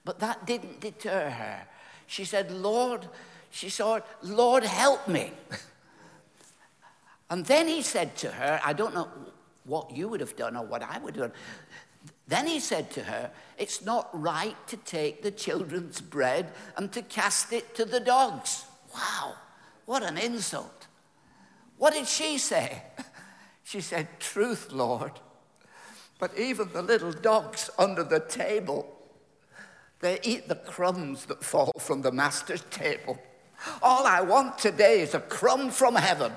But 0.04 0.18
that 0.20 0.46
didn't 0.46 0.80
deter 0.80 1.30
her. 1.30 1.62
She 2.06 2.24
said, 2.24 2.50
Lord, 2.50 3.06
she 3.50 3.68
said, 3.68 4.02
Lord, 4.22 4.64
help 4.64 5.06
me. 5.06 5.32
and 7.30 7.44
then 7.46 7.68
he 7.68 7.82
said 7.82 8.16
to 8.16 8.30
her, 8.30 8.60
I 8.64 8.72
don't 8.72 8.94
know 8.94 9.08
what 9.64 9.90
you 9.94 10.08
would 10.08 10.20
have 10.20 10.36
done 10.36 10.56
or 10.56 10.64
what 10.64 10.82
I 10.82 10.98
would 10.98 11.14
have 11.16 11.30
done. 11.30 11.38
Then 12.26 12.46
he 12.46 12.60
said 12.60 12.90
to 12.92 13.02
her, 13.02 13.30
It's 13.58 13.84
not 13.84 14.08
right 14.12 14.56
to 14.68 14.76
take 14.76 15.22
the 15.22 15.30
children's 15.30 16.00
bread 16.00 16.52
and 16.76 16.92
to 16.92 17.02
cast 17.02 17.52
it 17.52 17.74
to 17.74 17.84
the 17.84 18.00
dogs. 18.00 18.64
Wow, 18.94 19.34
what 19.84 20.02
an 20.02 20.16
insult. 20.16 20.86
What 21.76 21.94
did 21.94 22.06
she 22.06 22.38
say? 22.38 22.82
She 23.62 23.80
said, 23.80 24.08
Truth, 24.18 24.72
Lord. 24.72 25.12
But 26.18 26.36
even 26.36 26.70
the 26.72 26.82
little 26.82 27.12
dogs 27.12 27.70
under 27.78 28.02
the 28.02 28.18
table, 28.18 28.84
they 30.00 30.18
eat 30.24 30.48
the 30.48 30.56
crumbs 30.56 31.26
that 31.26 31.44
fall 31.44 31.70
from 31.78 32.02
the 32.02 32.10
master's 32.10 32.62
table. 32.70 33.16
All 33.80 34.06
I 34.06 34.22
want 34.22 34.58
today 34.58 35.02
is 35.02 35.14
a 35.14 35.20
crumb 35.20 35.70
from 35.70 35.94
heaven 35.94 36.32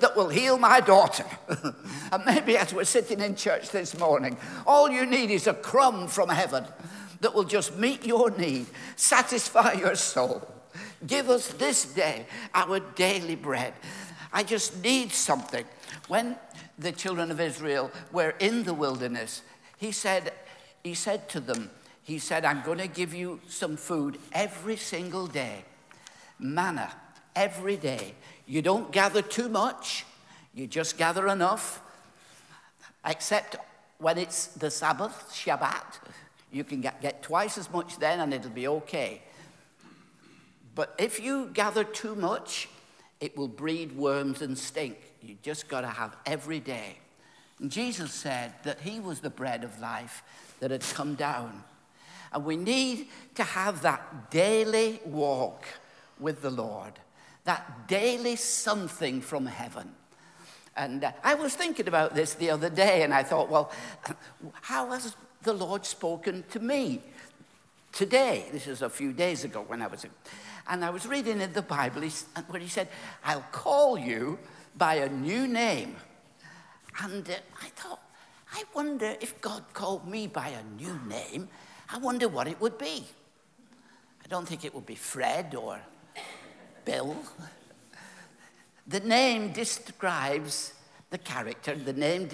that 0.00 0.16
will 0.16 0.28
heal 0.28 0.58
my 0.58 0.80
daughter. 0.80 1.24
and 2.12 2.24
maybe 2.24 2.56
as 2.56 2.72
we're 2.72 2.84
sitting 2.84 3.20
in 3.20 3.34
church 3.34 3.70
this 3.70 3.98
morning, 3.98 4.36
all 4.66 4.90
you 4.90 5.06
need 5.06 5.30
is 5.30 5.46
a 5.46 5.54
crumb 5.54 6.08
from 6.08 6.28
heaven 6.28 6.64
that 7.20 7.34
will 7.34 7.44
just 7.44 7.76
meet 7.76 8.04
your 8.04 8.30
need, 8.30 8.66
satisfy 8.96 9.72
your 9.72 9.94
soul. 9.94 10.46
Give 11.06 11.28
us 11.30 11.48
this 11.48 11.84
day 11.84 12.26
our 12.54 12.80
daily 12.80 13.36
bread. 13.36 13.74
I 14.32 14.42
just 14.42 14.82
need 14.82 15.12
something. 15.12 15.64
When 16.08 16.36
the 16.78 16.92
children 16.92 17.30
of 17.30 17.40
Israel 17.40 17.90
were 18.12 18.34
in 18.38 18.64
the 18.64 18.74
wilderness, 18.74 19.42
he 19.78 19.92
said, 19.92 20.32
he 20.82 20.94
said 20.94 21.28
to 21.30 21.40
them, 21.40 21.70
he 22.02 22.18
said, 22.18 22.44
I'm 22.44 22.62
going 22.62 22.78
to 22.78 22.86
give 22.86 23.12
you 23.12 23.40
some 23.48 23.76
food 23.76 24.18
every 24.32 24.76
single 24.76 25.26
day. 25.26 25.64
Manna 26.38 26.92
every 27.36 27.76
day. 27.76 28.14
You 28.46 28.62
don't 28.62 28.90
gather 28.90 29.22
too 29.22 29.48
much, 29.48 30.04
you 30.54 30.66
just 30.66 30.98
gather 30.98 31.28
enough, 31.28 31.80
except 33.04 33.56
when 33.98 34.18
it's 34.18 34.48
the 34.48 34.70
Sabbath, 34.70 35.30
Shabbat. 35.32 36.00
You 36.50 36.64
can 36.64 36.80
get, 36.80 37.00
get 37.00 37.22
twice 37.22 37.58
as 37.58 37.70
much 37.70 37.98
then 37.98 38.20
and 38.20 38.32
it'll 38.32 38.50
be 38.50 38.66
okay. 38.68 39.22
But 40.74 40.94
if 40.98 41.20
you 41.20 41.50
gather 41.52 41.84
too 41.84 42.14
much, 42.14 42.68
it 43.20 43.36
will 43.36 43.48
breed 43.48 43.96
worms 43.96 44.42
and 44.42 44.56
stink. 44.56 44.96
You 45.22 45.36
just 45.42 45.68
got 45.68 45.82
to 45.82 45.88
have 45.88 46.16
every 46.26 46.60
day. 46.60 46.98
And 47.58 47.70
Jesus 47.70 48.12
said 48.12 48.52
that 48.64 48.80
he 48.80 49.00
was 49.00 49.20
the 49.20 49.30
bread 49.30 49.64
of 49.64 49.80
life 49.80 50.22
that 50.60 50.70
had 50.70 50.82
come 50.82 51.14
down. 51.14 51.64
And 52.32 52.44
we 52.44 52.56
need 52.56 53.08
to 53.36 53.44
have 53.44 53.82
that 53.82 54.30
daily 54.30 55.00
walk 55.06 55.64
with 56.20 56.42
the 56.42 56.50
Lord, 56.50 56.92
that 57.46 57.88
daily 57.88 58.36
something 58.36 59.20
from 59.20 59.46
heaven. 59.46 59.92
And 60.76 61.04
uh, 61.04 61.12
I 61.24 61.34
was 61.34 61.54
thinking 61.54 61.88
about 61.88 62.14
this 62.14 62.34
the 62.34 62.50
other 62.50 62.68
day, 62.68 63.02
and 63.02 63.14
I 63.14 63.22
thought, 63.22 63.48
well, 63.48 63.72
how 64.60 64.90
has 64.90 65.16
the 65.42 65.54
Lord 65.54 65.86
spoken 65.86 66.44
to 66.50 66.60
me 66.60 67.00
today? 67.92 68.46
This 68.52 68.66
is 68.66 68.82
a 68.82 68.90
few 68.90 69.12
days 69.12 69.44
ago 69.44 69.64
when 69.66 69.80
I 69.80 69.86
was. 69.86 70.04
And 70.68 70.84
I 70.84 70.90
was 70.90 71.06
reading 71.06 71.40
in 71.40 71.52
the 71.52 71.62
Bible 71.62 72.02
where 72.48 72.60
he 72.60 72.68
said, 72.68 72.88
I'll 73.24 73.46
call 73.52 73.96
you 73.96 74.38
by 74.76 74.96
a 74.96 75.08
new 75.08 75.46
name. 75.46 75.96
And 77.02 77.28
uh, 77.28 77.34
I 77.62 77.68
thought, 77.68 78.00
I 78.52 78.64
wonder 78.74 79.14
if 79.20 79.40
God 79.40 79.64
called 79.72 80.08
me 80.08 80.26
by 80.26 80.48
a 80.48 80.62
new 80.80 80.98
name, 81.08 81.48
I 81.90 81.98
wonder 81.98 82.28
what 82.28 82.48
it 82.48 82.60
would 82.60 82.76
be. 82.76 83.06
I 84.24 84.28
don't 84.28 84.46
think 84.46 84.64
it 84.64 84.74
would 84.74 84.86
be 84.86 84.96
Fred 84.96 85.54
or 85.54 85.78
Bill. 86.86 87.16
The 88.86 89.00
name 89.00 89.52
describes 89.52 90.72
the 91.10 91.18
character, 91.18 91.74
the 91.74 91.92
name 91.92 92.28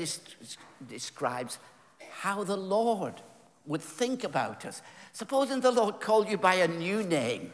describes 0.89 1.59
how 2.11 2.45
the 2.45 2.57
Lord 2.57 3.15
would 3.67 3.83
think 3.83 4.23
about 4.23 4.65
us. 4.65 4.83
Supposing 5.13 5.61
the 5.61 5.73
Lord 5.73 6.01
called 6.01 6.29
you 6.29 6.39
by 6.39 6.55
a 6.55 6.69
new 6.69 7.03
name 7.03 7.53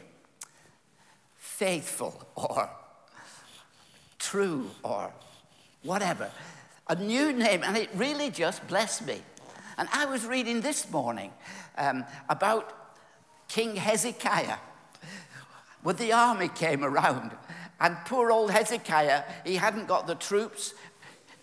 faithful 1.35 2.27
or 2.35 2.69
true 4.17 4.69
or 4.83 5.11
whatever. 5.83 6.29
A 6.87 6.95
new 6.95 7.31
name, 7.33 7.63
and 7.63 7.77
it 7.77 7.89
really 7.95 8.29
just 8.29 8.65
blessed 8.67 9.05
me. 9.05 9.21
And 9.77 9.87
I 9.93 10.05
was 10.05 10.25
reading 10.25 10.61
this 10.61 10.89
morning 10.91 11.31
um, 11.77 12.03
about 12.27 12.95
King 13.47 13.75
Hezekiah. 13.75 14.57
When 15.83 15.95
the 15.95 16.11
army 16.11 16.49
came 16.49 16.83
around, 16.83 17.31
and 17.79 17.97
poor 18.05 18.31
old 18.31 18.51
Hezekiah, 18.51 19.23
he 19.45 19.55
hadn't 19.55 19.87
got 19.87 20.07
the 20.07 20.15
troops 20.15 20.73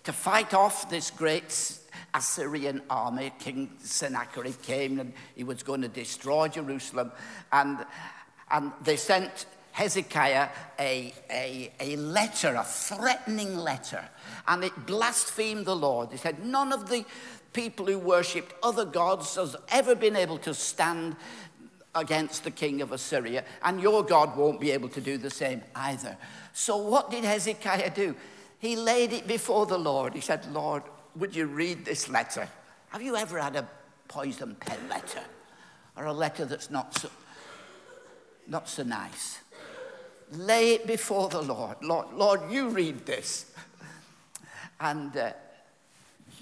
to 0.03 0.13
fight 0.13 0.53
off 0.53 0.89
this 0.89 1.09
great 1.09 1.79
Assyrian 2.13 2.81
army. 2.89 3.33
King 3.39 3.71
Sennacherib 3.79 4.61
came 4.61 4.99
and 4.99 5.13
he 5.35 5.43
was 5.43 5.63
going 5.63 5.81
to 5.81 5.87
destroy 5.87 6.47
Jerusalem. 6.47 7.11
And, 7.51 7.85
and 8.51 8.71
they 8.83 8.95
sent 8.95 9.47
Hezekiah 9.71 10.49
a, 10.79 11.13
a, 11.29 11.71
a 11.79 11.95
letter, 11.97 12.55
a 12.55 12.63
threatening 12.63 13.57
letter, 13.57 14.03
and 14.47 14.63
it 14.63 14.87
blasphemed 14.87 15.65
the 15.65 15.75
Lord. 15.75 16.11
He 16.11 16.17
said, 16.17 16.43
None 16.43 16.73
of 16.73 16.89
the 16.89 17.05
people 17.53 17.85
who 17.85 17.99
worshipped 17.99 18.55
other 18.63 18.85
gods 18.85 19.35
has 19.35 19.55
ever 19.69 19.93
been 19.93 20.15
able 20.15 20.37
to 20.39 20.53
stand 20.53 21.15
against 21.95 22.43
the 22.43 22.51
king 22.51 22.81
of 22.81 22.91
Assyria, 22.91 23.43
and 23.63 23.81
your 23.81 24.03
God 24.03 24.37
won't 24.37 24.59
be 24.59 24.71
able 24.71 24.89
to 24.89 25.01
do 25.01 25.17
the 25.17 25.29
same 25.29 25.61
either. 25.75 26.17
So, 26.53 26.77
what 26.77 27.09
did 27.11 27.23
Hezekiah 27.23 27.91
do? 27.91 28.15
He 28.59 28.75
laid 28.75 29.13
it 29.13 29.27
before 29.27 29.65
the 29.65 29.77
Lord. 29.77 30.13
He 30.13 30.21
said, 30.21 30.51
Lord, 30.51 30.83
would 31.15 31.35
you 31.35 31.45
read 31.45 31.85
this 31.85 32.09
letter? 32.09 32.47
Have 32.89 33.01
you 33.01 33.15
ever 33.15 33.39
had 33.39 33.55
a 33.55 33.67
poison 34.07 34.55
pen 34.55 34.79
letter? 34.89 35.21
Or 35.95 36.05
a 36.05 36.13
letter 36.13 36.45
that's 36.45 36.69
not 36.69 36.97
so, 36.97 37.09
not 38.47 38.69
so 38.69 38.83
nice? 38.83 39.39
lay 40.31 40.73
it 40.73 40.87
before 40.87 41.29
the 41.29 41.41
Lord. 41.41 41.77
Lord, 41.81 42.13
Lord 42.13 42.51
you 42.51 42.69
read 42.69 43.05
this. 43.05 43.51
And 44.79 45.15
uh, 45.15 45.31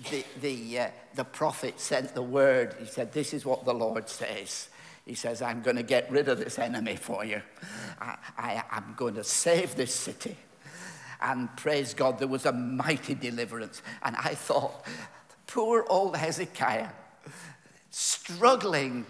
the, 0.09 0.25
the, 0.41 0.79
uh, 0.79 0.87
the 1.15 1.23
prophet 1.23 1.79
sent 1.79 2.13
the 2.13 2.21
word. 2.21 2.75
He 2.79 2.85
said, 2.85 3.13
This 3.13 3.33
is 3.33 3.45
what 3.45 3.65
the 3.65 3.73
Lord 3.73 4.09
says. 4.09 4.69
He 5.05 5.13
says, 5.13 5.41
I'm 5.41 5.61
going 5.61 5.75
to 5.75 5.83
get 5.83 6.09
rid 6.09 6.27
of 6.27 6.39
this 6.39 6.57
enemy 6.57 6.95
for 6.95 7.23
you. 7.23 7.41
I, 7.99 8.17
I, 8.37 8.63
I'm 8.71 8.95
going 8.97 9.13
to 9.15 9.23
save 9.23 9.75
this 9.75 9.93
city. 9.93 10.35
And 11.21 11.55
praise 11.57 11.93
God, 11.93 12.19
there 12.19 12.27
was 12.27 12.45
a 12.45 12.51
mighty 12.51 13.13
deliverance. 13.13 13.81
And 14.03 14.15
I 14.15 14.33
thought, 14.33 14.85
poor 15.47 15.85
old 15.87 16.17
Hezekiah, 16.17 16.89
struggling 17.91 19.05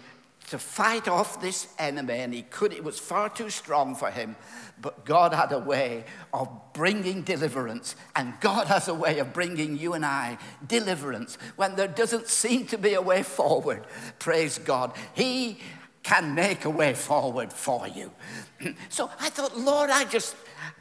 to 0.48 0.58
fight 0.58 1.08
off 1.08 1.40
this 1.40 1.66
enemy, 1.78 2.20
and 2.20 2.32
he 2.32 2.42
could, 2.42 2.72
it 2.72 2.84
was 2.84 2.98
far 2.98 3.28
too 3.28 3.50
strong 3.50 3.96
for 3.96 4.10
him. 4.10 4.36
But 4.80 5.04
God 5.04 5.32
had 5.32 5.50
a 5.50 5.58
way 5.58 6.04
of 6.32 6.48
bringing 6.72 7.22
deliverance, 7.22 7.96
and 8.14 8.34
God 8.40 8.68
has 8.68 8.86
a 8.86 8.94
way 8.94 9.18
of 9.18 9.32
bringing 9.32 9.76
you 9.76 9.94
and 9.94 10.04
I 10.04 10.38
deliverance 10.64 11.36
when 11.56 11.74
there 11.74 11.88
doesn't 11.88 12.28
seem 12.28 12.66
to 12.66 12.78
be 12.78 12.94
a 12.94 13.02
way 13.02 13.22
forward. 13.24 13.86
Praise 14.18 14.58
God. 14.58 14.92
He 15.14 15.58
can 16.06 16.36
make 16.36 16.64
a 16.64 16.70
way 16.70 16.94
forward 16.94 17.52
for 17.52 17.88
you. 17.88 18.12
so 18.88 19.10
I 19.18 19.28
thought, 19.28 19.58
Lord, 19.58 19.90
I 19.90 20.04
just, 20.04 20.36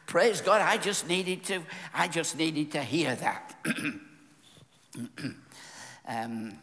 praise 0.06 0.40
God, 0.40 0.62
I 0.62 0.78
just 0.78 1.08
needed 1.08 1.44
to, 1.46 1.64
I 1.96 2.08
just 2.08 2.38
needed 2.38 2.72
to 2.74 2.84
hear 2.84 3.16
that. 3.16 3.56
um, 6.08 6.60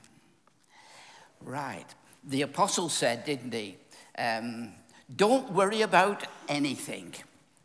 right. 1.40 1.86
The 2.22 2.42
apostle 2.42 2.88
said, 2.88 3.24
didn't 3.24 3.52
he? 3.52 3.78
Um, 4.16 4.74
don't 5.16 5.50
worry 5.50 5.82
about 5.82 6.24
anything. 6.48 7.14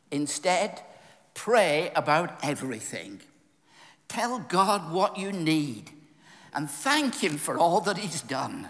Instead, 0.10 0.82
pray 1.36 1.92
about 1.96 2.40
everything. 2.42 3.22
Tell 4.08 4.40
God 4.40 4.92
what 4.92 5.16
you 5.20 5.32
need 5.32 5.92
and 6.56 6.68
thank 6.68 7.24
Him 7.24 7.38
for 7.38 7.60
all 7.60 7.82
that 7.82 8.00
He's 8.00 8.24
done. 8.24 8.70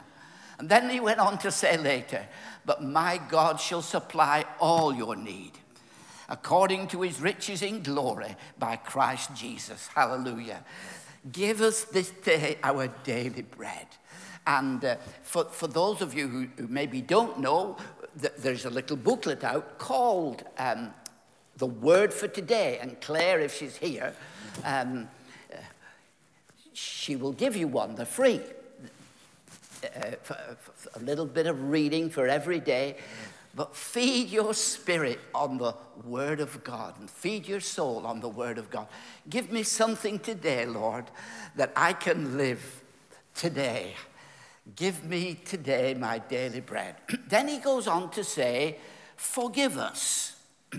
And 0.60 0.70
then 0.70 0.90
he 0.90 1.00
went 1.00 1.20
on 1.20 1.38
to 1.40 1.52
say 1.52 1.78
later, 1.78 2.26
But 2.66 2.84
my 2.84 3.20
God 3.30 3.60
shall 3.60 3.82
supply 3.82 4.46
all 4.60 4.94
your 4.94 5.16
need 5.16 5.52
according 6.30 6.88
to 6.88 7.02
his 7.02 7.22
riches 7.22 7.62
in 7.62 7.82
glory 7.82 8.36
by 8.60 8.76
Christ 8.76 9.34
Jesus. 9.36 9.88
Hallelujah. 9.88 10.64
Give 11.32 11.62
us 11.62 11.86
this 11.86 12.10
day 12.10 12.58
our 12.64 12.88
daily 13.04 13.44
bread. 13.44 13.88
And 14.46 14.84
uh, 14.84 14.96
for, 15.24 15.46
for 15.46 15.68
those 15.68 16.02
of 16.02 16.14
you 16.14 16.28
who, 16.28 16.48
who 16.58 16.68
maybe 16.68 17.02
don't 17.02 17.40
know, 17.40 17.78
th- 18.22 18.34
there's 18.38 18.66
a 18.66 18.70
little 18.70 18.98
booklet 18.98 19.44
out 19.44 19.78
called 19.78 20.44
um, 20.58 20.94
The 21.58 21.66
Word 21.66 22.14
for 22.14 22.28
Today. 22.28 22.80
And 22.82 23.00
Claire, 23.02 23.42
if 23.42 23.56
she's 23.56 23.76
here, 23.76 24.14
um, 24.64 25.10
uh, 25.54 25.58
she 26.74 27.16
will 27.16 27.34
give 27.34 27.56
you 27.56 27.68
one. 27.68 27.96
They're 27.96 28.06
free 28.06 28.42
uh, 29.84 30.36
a 30.96 31.00
little 31.00 31.26
bit 31.26 31.48
of 31.48 31.70
reading 31.70 32.10
for 32.10 32.28
every 32.28 32.60
day, 32.60 32.98
but 33.56 33.76
feed 33.76 34.30
your 34.30 34.54
spirit 34.54 35.20
on 35.34 35.58
the 35.58 35.74
Word 36.04 36.40
of 36.40 36.64
God 36.64 37.00
and 37.00 37.10
feed 37.10 37.48
your 37.48 37.60
soul 37.60 38.06
on 38.06 38.20
the 38.20 38.30
Word 38.30 38.58
of 38.58 38.70
God. 38.70 38.88
Give 39.30 39.52
me 39.52 39.64
something 39.64 40.20
today, 40.20 40.66
Lord, 40.66 41.06
that 41.56 41.72
I 41.76 41.94
can 41.94 42.38
live 42.38 42.82
today. 43.34 43.96
Give 44.76 45.04
me 45.04 45.40
today 45.46 45.94
my 45.94 46.20
daily 46.20 46.62
bread. 46.62 46.96
then 47.30 47.48
he 47.48 47.58
goes 47.58 47.88
on 47.88 48.10
to 48.12 48.24
say, 48.24 48.78
Forgive 49.16 49.78
us. 49.78 50.36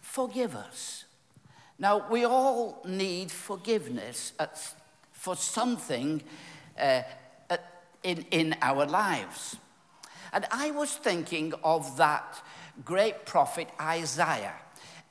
forgive 0.00 0.54
us. 0.54 1.04
Now, 1.78 2.08
we 2.08 2.24
all 2.24 2.82
need 2.86 3.30
forgiveness 3.30 4.32
for 5.12 5.34
something 5.36 6.22
uh, 6.78 7.02
in, 8.04 8.24
in 8.30 8.54
our 8.62 8.86
lives. 8.86 9.56
And 10.32 10.46
I 10.50 10.70
was 10.70 10.94
thinking 10.94 11.52
of 11.64 11.96
that 11.96 12.42
great 12.84 13.24
prophet 13.24 13.68
Isaiah. 13.80 14.54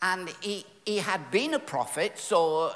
And 0.01 0.29
he, 0.41 0.65
he 0.85 0.97
had 0.97 1.31
been 1.31 1.53
a 1.53 1.59
prophet, 1.59 2.17
so 2.19 2.73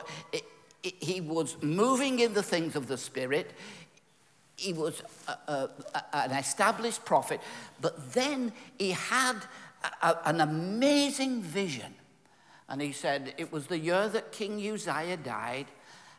he 0.82 1.20
was 1.22 1.62
moving 1.62 2.20
in 2.20 2.34
the 2.34 2.44
things 2.44 2.76
of 2.76 2.88
the 2.88 2.98
Spirit. 2.98 3.52
He 4.56 4.74
was 4.74 5.02
a, 5.28 5.52
a, 5.52 5.70
an 6.14 6.32
established 6.32 7.04
prophet, 7.04 7.42
but 7.82 8.14
then 8.14 8.54
he 8.80 8.92
had 8.92 9.36
an 10.24 10.42
amazing 10.42 11.42
vision. 11.42 11.94
And 12.70 12.82
he 12.82 12.92
said, 12.92 13.34
It 13.38 13.52
was 13.52 13.68
the 13.68 13.78
year 13.78 14.08
that 14.10 14.32
King 14.32 14.56
Uzziah 14.66 15.18
died. 15.18 15.68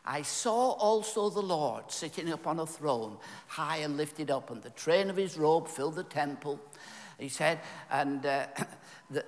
I 0.09 0.23
saw 0.23 0.71
also 0.71 1.29
the 1.29 1.39
Lord 1.39 1.91
sitting 1.91 2.31
upon 2.31 2.59
a 2.59 2.65
throne, 2.65 3.17
high 3.45 3.77
and 3.77 3.95
lifted 3.95 4.31
up, 4.31 4.49
and 4.49 4.63
the 4.63 4.71
train 4.71 5.11
of 5.11 5.15
his 5.15 5.37
robe 5.37 5.67
filled 5.67 5.95
the 5.95 6.03
temple. 6.03 6.59
He 7.19 7.29
said, 7.29 7.59
and 7.91 8.25
uh, 8.25 8.47
the, 9.11 9.23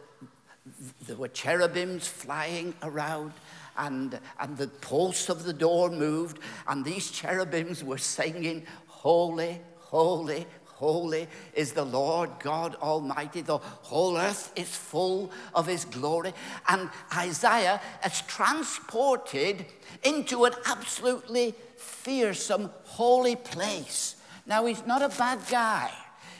there 1.05 1.17
were 1.17 1.27
cherubims 1.27 2.07
flying 2.07 2.73
around, 2.81 3.33
and, 3.77 4.19
and 4.39 4.57
the 4.57 4.69
posts 4.69 5.29
of 5.29 5.43
the 5.43 5.53
door 5.53 5.91
moved, 5.91 6.39
and 6.67 6.83
these 6.83 7.11
cherubims 7.11 7.83
were 7.83 7.99
singing, 7.99 8.65
Holy, 8.87 9.61
holy, 9.77 10.47
Holy 10.81 11.27
is 11.53 11.73
the 11.73 11.85
Lord 11.85 12.31
God 12.39 12.73
Almighty. 12.81 13.41
The 13.41 13.59
whole 13.59 14.17
earth 14.17 14.51
is 14.55 14.75
full 14.75 15.31
of 15.53 15.67
His 15.67 15.85
glory. 15.85 16.33
And 16.67 16.89
Isaiah 17.15 17.79
is 18.03 18.21
transported 18.21 19.67
into 20.03 20.45
an 20.45 20.53
absolutely 20.65 21.53
fearsome, 21.77 22.71
holy 22.83 23.35
place. 23.35 24.15
Now, 24.47 24.65
he's 24.65 24.83
not 24.87 25.03
a 25.03 25.09
bad 25.09 25.41
guy. 25.51 25.91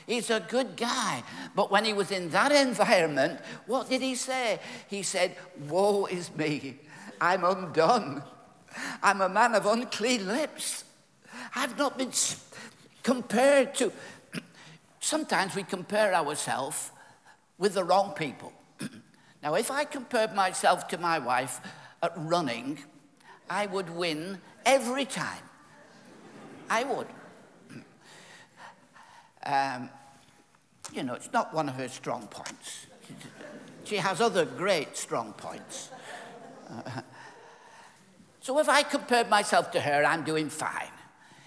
He's 0.08 0.28
a 0.28 0.40
good 0.40 0.74
guy. 0.76 1.22
But 1.54 1.70
when 1.70 1.84
he 1.84 1.92
was 1.92 2.10
in 2.10 2.30
that 2.30 2.50
environment, 2.50 3.38
what 3.68 3.88
did 3.88 4.02
he 4.02 4.16
say? 4.16 4.58
He 4.88 5.04
said, 5.04 5.36
Woe 5.68 6.06
is 6.06 6.34
me. 6.34 6.80
I'm 7.20 7.44
undone. 7.44 8.24
I'm 9.04 9.20
a 9.20 9.28
man 9.28 9.54
of 9.54 9.66
unclean 9.66 10.26
lips. 10.26 10.82
I've 11.54 11.78
not 11.78 11.96
been 11.96 12.10
compared 13.04 13.76
to 13.76 13.92
sometimes 15.02 15.54
we 15.54 15.62
compare 15.64 16.14
ourselves 16.14 16.90
with 17.58 17.74
the 17.74 17.84
wrong 17.84 18.14
people. 18.14 18.52
now, 19.42 19.54
if 19.54 19.70
I 19.70 19.84
compared 19.84 20.34
myself 20.34 20.88
to 20.88 20.98
my 20.98 21.18
wife 21.18 21.60
at 22.02 22.12
running, 22.16 22.78
I 23.50 23.66
would 23.66 23.90
win 23.90 24.40
every 24.64 25.04
time. 25.04 25.42
I 26.70 26.84
would. 26.84 27.06
Um, 29.44 29.90
you 30.92 31.02
know, 31.02 31.14
it's 31.14 31.32
not 31.32 31.52
one 31.52 31.68
of 31.68 31.74
her 31.74 31.88
strong 31.88 32.28
points. 32.28 32.86
She 33.82 33.96
has 33.96 34.20
other 34.20 34.44
great 34.44 34.96
strong 34.96 35.32
points. 35.32 35.90
So 38.42 38.58
if 38.58 38.68
I 38.68 38.82
compare 38.82 39.24
myself 39.24 39.70
to 39.70 39.80
her, 39.80 40.04
I'm 40.04 40.24
doing 40.24 40.50
fine. 40.50 40.90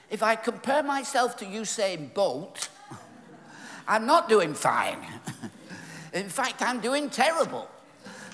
If 0.09 0.23
I 0.23 0.37
compare 0.37 0.81
myself 0.81 1.35
to 1.37 1.45
Usain 1.45 2.13
Bolt, 2.13 2.69
I'm 3.87 4.05
not 4.05 4.29
doing 4.29 4.53
fine. 4.53 4.99
in 6.13 6.29
fact, 6.29 6.61
I'm 6.61 6.79
doing 6.79 7.09
terrible. 7.09 7.69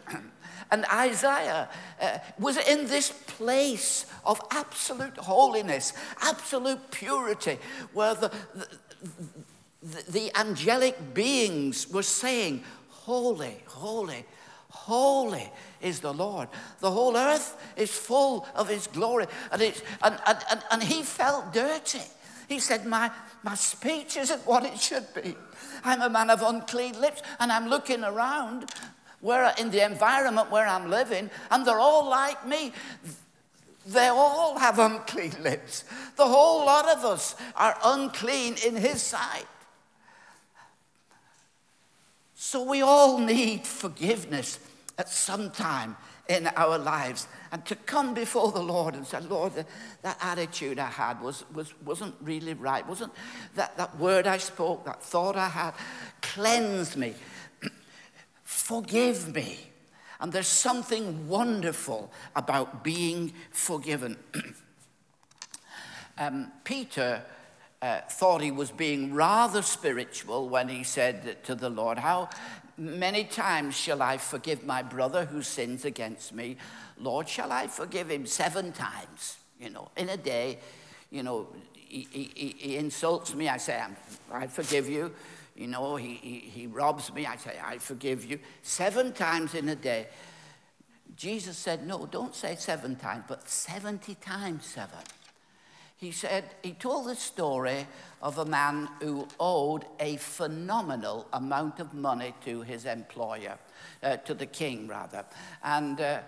And 0.73 0.85
Isaiah 0.85 1.67
uh, 2.01 2.19
was 2.39 2.55
in 2.55 2.87
this 2.87 3.11
place 3.11 4.05
of 4.25 4.39
absolute 4.51 5.17
holiness, 5.17 5.91
absolute 6.21 6.91
purity, 6.91 7.59
where 7.91 8.15
the, 8.15 8.31
the, 9.83 10.11
the, 10.11 10.39
angelic 10.39 11.13
beings 11.13 11.89
were 11.89 12.03
saying, 12.03 12.63
Holy, 12.87 13.57
holy, 13.65 14.23
holy 14.69 15.51
is 15.81 15.99
the 15.99 16.13
Lord. 16.13 16.47
The 16.79 16.91
whole 16.91 17.17
earth 17.17 17.57
is 17.75 17.91
full 17.91 18.47
of 18.55 18.69
his 18.69 18.87
glory. 18.87 19.25
And, 19.51 19.61
it's, 19.61 19.81
and, 20.01 20.17
and, 20.25 20.37
and, 20.49 20.63
and 20.71 20.83
he 20.83 21.01
felt 21.01 21.51
dirty. 21.51 22.03
He 22.51 22.59
said, 22.59 22.85
my, 22.85 23.09
my 23.43 23.55
speech 23.55 24.17
isn't 24.17 24.45
what 24.45 24.65
it 24.65 24.77
should 24.77 25.07
be. 25.13 25.37
I'm 25.85 26.01
a 26.01 26.09
man 26.09 26.29
of 26.29 26.41
unclean 26.41 26.99
lips, 26.99 27.21
and 27.39 27.49
I'm 27.49 27.69
looking 27.69 28.03
around 28.03 28.69
where 29.21 29.53
in 29.57 29.71
the 29.71 29.85
environment 29.85 30.51
where 30.51 30.67
I'm 30.67 30.89
living, 30.89 31.29
and 31.49 31.65
they're 31.65 31.79
all 31.79 32.09
like 32.09 32.45
me. 32.45 32.73
They 33.87 34.07
all 34.07 34.59
have 34.59 34.79
unclean 34.79 35.35
lips. 35.41 35.85
The 36.17 36.27
whole 36.27 36.65
lot 36.65 36.89
of 36.89 37.05
us 37.05 37.37
are 37.55 37.77
unclean 37.85 38.57
in 38.65 38.75
His 38.75 39.01
sight. 39.01 39.47
So 42.35 42.63
we 42.63 42.81
all 42.81 43.17
need 43.17 43.65
forgiveness 43.65 44.59
at 44.97 45.07
some 45.07 45.51
time 45.51 45.95
in 46.27 46.47
our 46.55 46.77
lives 46.77 47.27
and 47.51 47.65
to 47.65 47.75
come 47.75 48.13
before 48.13 48.51
the 48.51 48.61
Lord 48.61 48.95
and 48.95 49.05
say, 49.05 49.19
Lord, 49.21 49.53
that 50.01 50.17
attitude 50.21 50.79
I 50.79 50.87
had 50.87 51.21
was, 51.21 51.43
was, 51.53 51.73
wasn't 51.83 52.15
really 52.21 52.53
right. 52.53 52.87
Wasn't 52.87 53.11
that, 53.55 53.77
that 53.77 53.97
word 53.99 54.27
I 54.27 54.37
spoke, 54.37 54.85
that 54.85 55.03
thought 55.03 55.35
I 55.35 55.49
had, 55.49 55.73
cleanse 56.21 56.95
me, 56.95 57.13
forgive 58.43 59.33
me. 59.33 59.59
And 60.21 60.31
there's 60.31 60.47
something 60.47 61.27
wonderful 61.27 62.11
about 62.35 62.83
being 62.83 63.33
forgiven. 63.49 64.17
um, 66.17 66.51
Peter 66.63 67.23
uh, 67.81 68.01
thought 68.07 68.41
he 68.41 68.51
was 68.51 68.69
being 68.69 69.13
rather 69.13 69.63
spiritual 69.63 70.47
when 70.47 70.69
he 70.69 70.83
said 70.83 71.43
to 71.43 71.55
the 71.55 71.69
Lord, 71.69 71.97
How 71.97 72.29
many 72.77 73.23
times 73.23 73.75
shall 73.75 74.01
I 74.01 74.17
forgive 74.17 74.65
my 74.65 74.81
brother 74.81 75.25
who 75.25 75.41
sins 75.41 75.85
against 75.85 76.33
me? 76.33 76.57
Lord, 76.97 77.27
shall 77.27 77.51
I 77.51 77.67
forgive 77.67 78.09
him 78.09 78.25
seven 78.25 78.71
times? 78.71 79.37
You 79.59 79.69
know, 79.69 79.89
in 79.95 80.09
a 80.09 80.17
day, 80.17 80.59
you 81.09 81.23
know, 81.23 81.47
he, 81.73 82.07
he, 82.11 82.55
he 82.57 82.77
insults 82.77 83.35
me. 83.35 83.49
I 83.49 83.57
say, 83.57 83.81
I 84.31 84.47
forgive 84.47 84.89
you. 84.89 85.13
You 85.55 85.67
know, 85.67 85.95
he, 85.97 86.15
he, 86.15 86.39
he 86.39 86.67
robs 86.67 87.13
me. 87.13 87.25
I 87.25 87.35
say, 87.35 87.59
I 87.63 87.77
forgive 87.77 88.25
you. 88.25 88.39
Seven 88.63 89.11
times 89.11 89.53
in 89.53 89.69
a 89.69 89.75
day. 89.75 90.07
Jesus 91.15 91.57
said, 91.57 91.85
No, 91.85 92.05
don't 92.05 92.33
say 92.33 92.55
seven 92.55 92.95
times, 92.95 93.25
but 93.27 93.47
70 93.47 94.15
times 94.15 94.65
seven. 94.65 94.99
He 96.01 96.11
said, 96.11 96.45
He 96.63 96.73
told 96.73 97.05
the 97.05 97.15
story 97.15 97.85
of 98.23 98.39
a 98.39 98.45
man 98.45 98.89
who 99.01 99.27
owed 99.39 99.85
a 99.99 100.17
phenomenal 100.17 101.27
amount 101.31 101.79
of 101.79 101.93
money 101.93 102.33
to 102.43 102.63
his 102.63 102.85
employer, 102.85 103.59
uh, 104.01 104.17
to 104.17 104.33
the 104.33 104.47
king, 104.47 104.87
rather. 104.87 105.23
And 105.63 106.01
uh, 106.01 106.19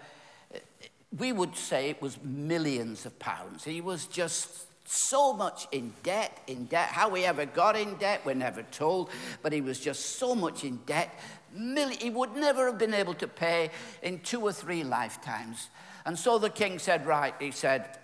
we 1.18 1.32
would 1.32 1.56
say 1.56 1.90
it 1.90 2.04
was 2.04 2.22
millions 2.22 3.08
of 3.08 3.18
pounds. 3.18 3.64
He 3.64 3.82
was 3.82 4.06
just 4.06 4.68
so 4.88 5.34
much 5.34 5.68
in 5.72 5.92
debt, 6.04 6.38
in 6.46 6.66
debt. 6.66 6.90
How 6.90 7.12
he 7.16 7.26
ever 7.26 7.48
got 7.48 7.76
in 7.76 7.96
debt, 7.96 8.22
we're 8.24 8.36
never 8.36 8.62
told, 8.62 9.10
but 9.42 9.54
he 9.54 9.62
was 9.62 9.80
just 9.80 10.18
so 10.18 10.36
much 10.36 10.64
in 10.64 10.82
debt. 10.86 11.20
He 12.00 12.12
would 12.12 12.36
never 12.36 12.68
have 12.68 12.78
been 12.78 12.94
able 12.94 13.16
to 13.16 13.28
pay 13.28 13.72
in 14.04 14.20
two 14.20 14.42
or 14.42 14.54
three 14.54 14.84
lifetimes. 14.84 15.70
And 16.06 16.20
so 16.20 16.38
the 16.38 16.52
king 16.52 16.78
said, 16.78 17.08
Right, 17.08 17.34
he 17.40 17.50
said, 17.50 17.98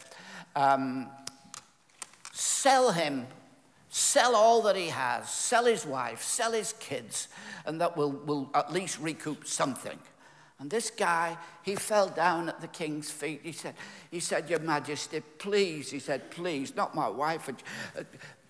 um, 0.56 1.10
sell 2.40 2.92
him, 2.92 3.28
sell 3.90 4.36
all 4.36 4.62
that 4.62 4.76
he 4.76 4.88
has, 4.88 5.30
sell 5.30 5.66
his 5.66 5.86
wife, 5.86 6.22
sell 6.22 6.54
his 6.54 6.74
kids, 6.80 7.28
and 7.66 7.82
that 7.82 7.98
will, 7.98 8.12
will 8.12 8.50
at 8.54 8.72
least 8.72 9.00
recoup 9.00 9.46
something. 9.46 10.00
And 10.60 10.70
this 10.70 10.90
guy, 10.90 11.38
he 11.64 11.76
fell 11.76 12.10
down 12.10 12.50
at 12.50 12.62
the 12.62 12.68
king's 12.68 13.12
feet. 13.12 13.42
He 13.44 13.52
said, 13.52 13.76
he 14.12 14.20
said, 14.20 14.50
Your 14.50 14.60
Majesty, 14.60 15.22
please, 15.38 15.92
he 15.92 16.00
said, 16.00 16.32
please, 16.32 16.76
not 16.76 16.96
my 16.96 17.08
wife, 17.08 17.50
uh, 17.50 18.04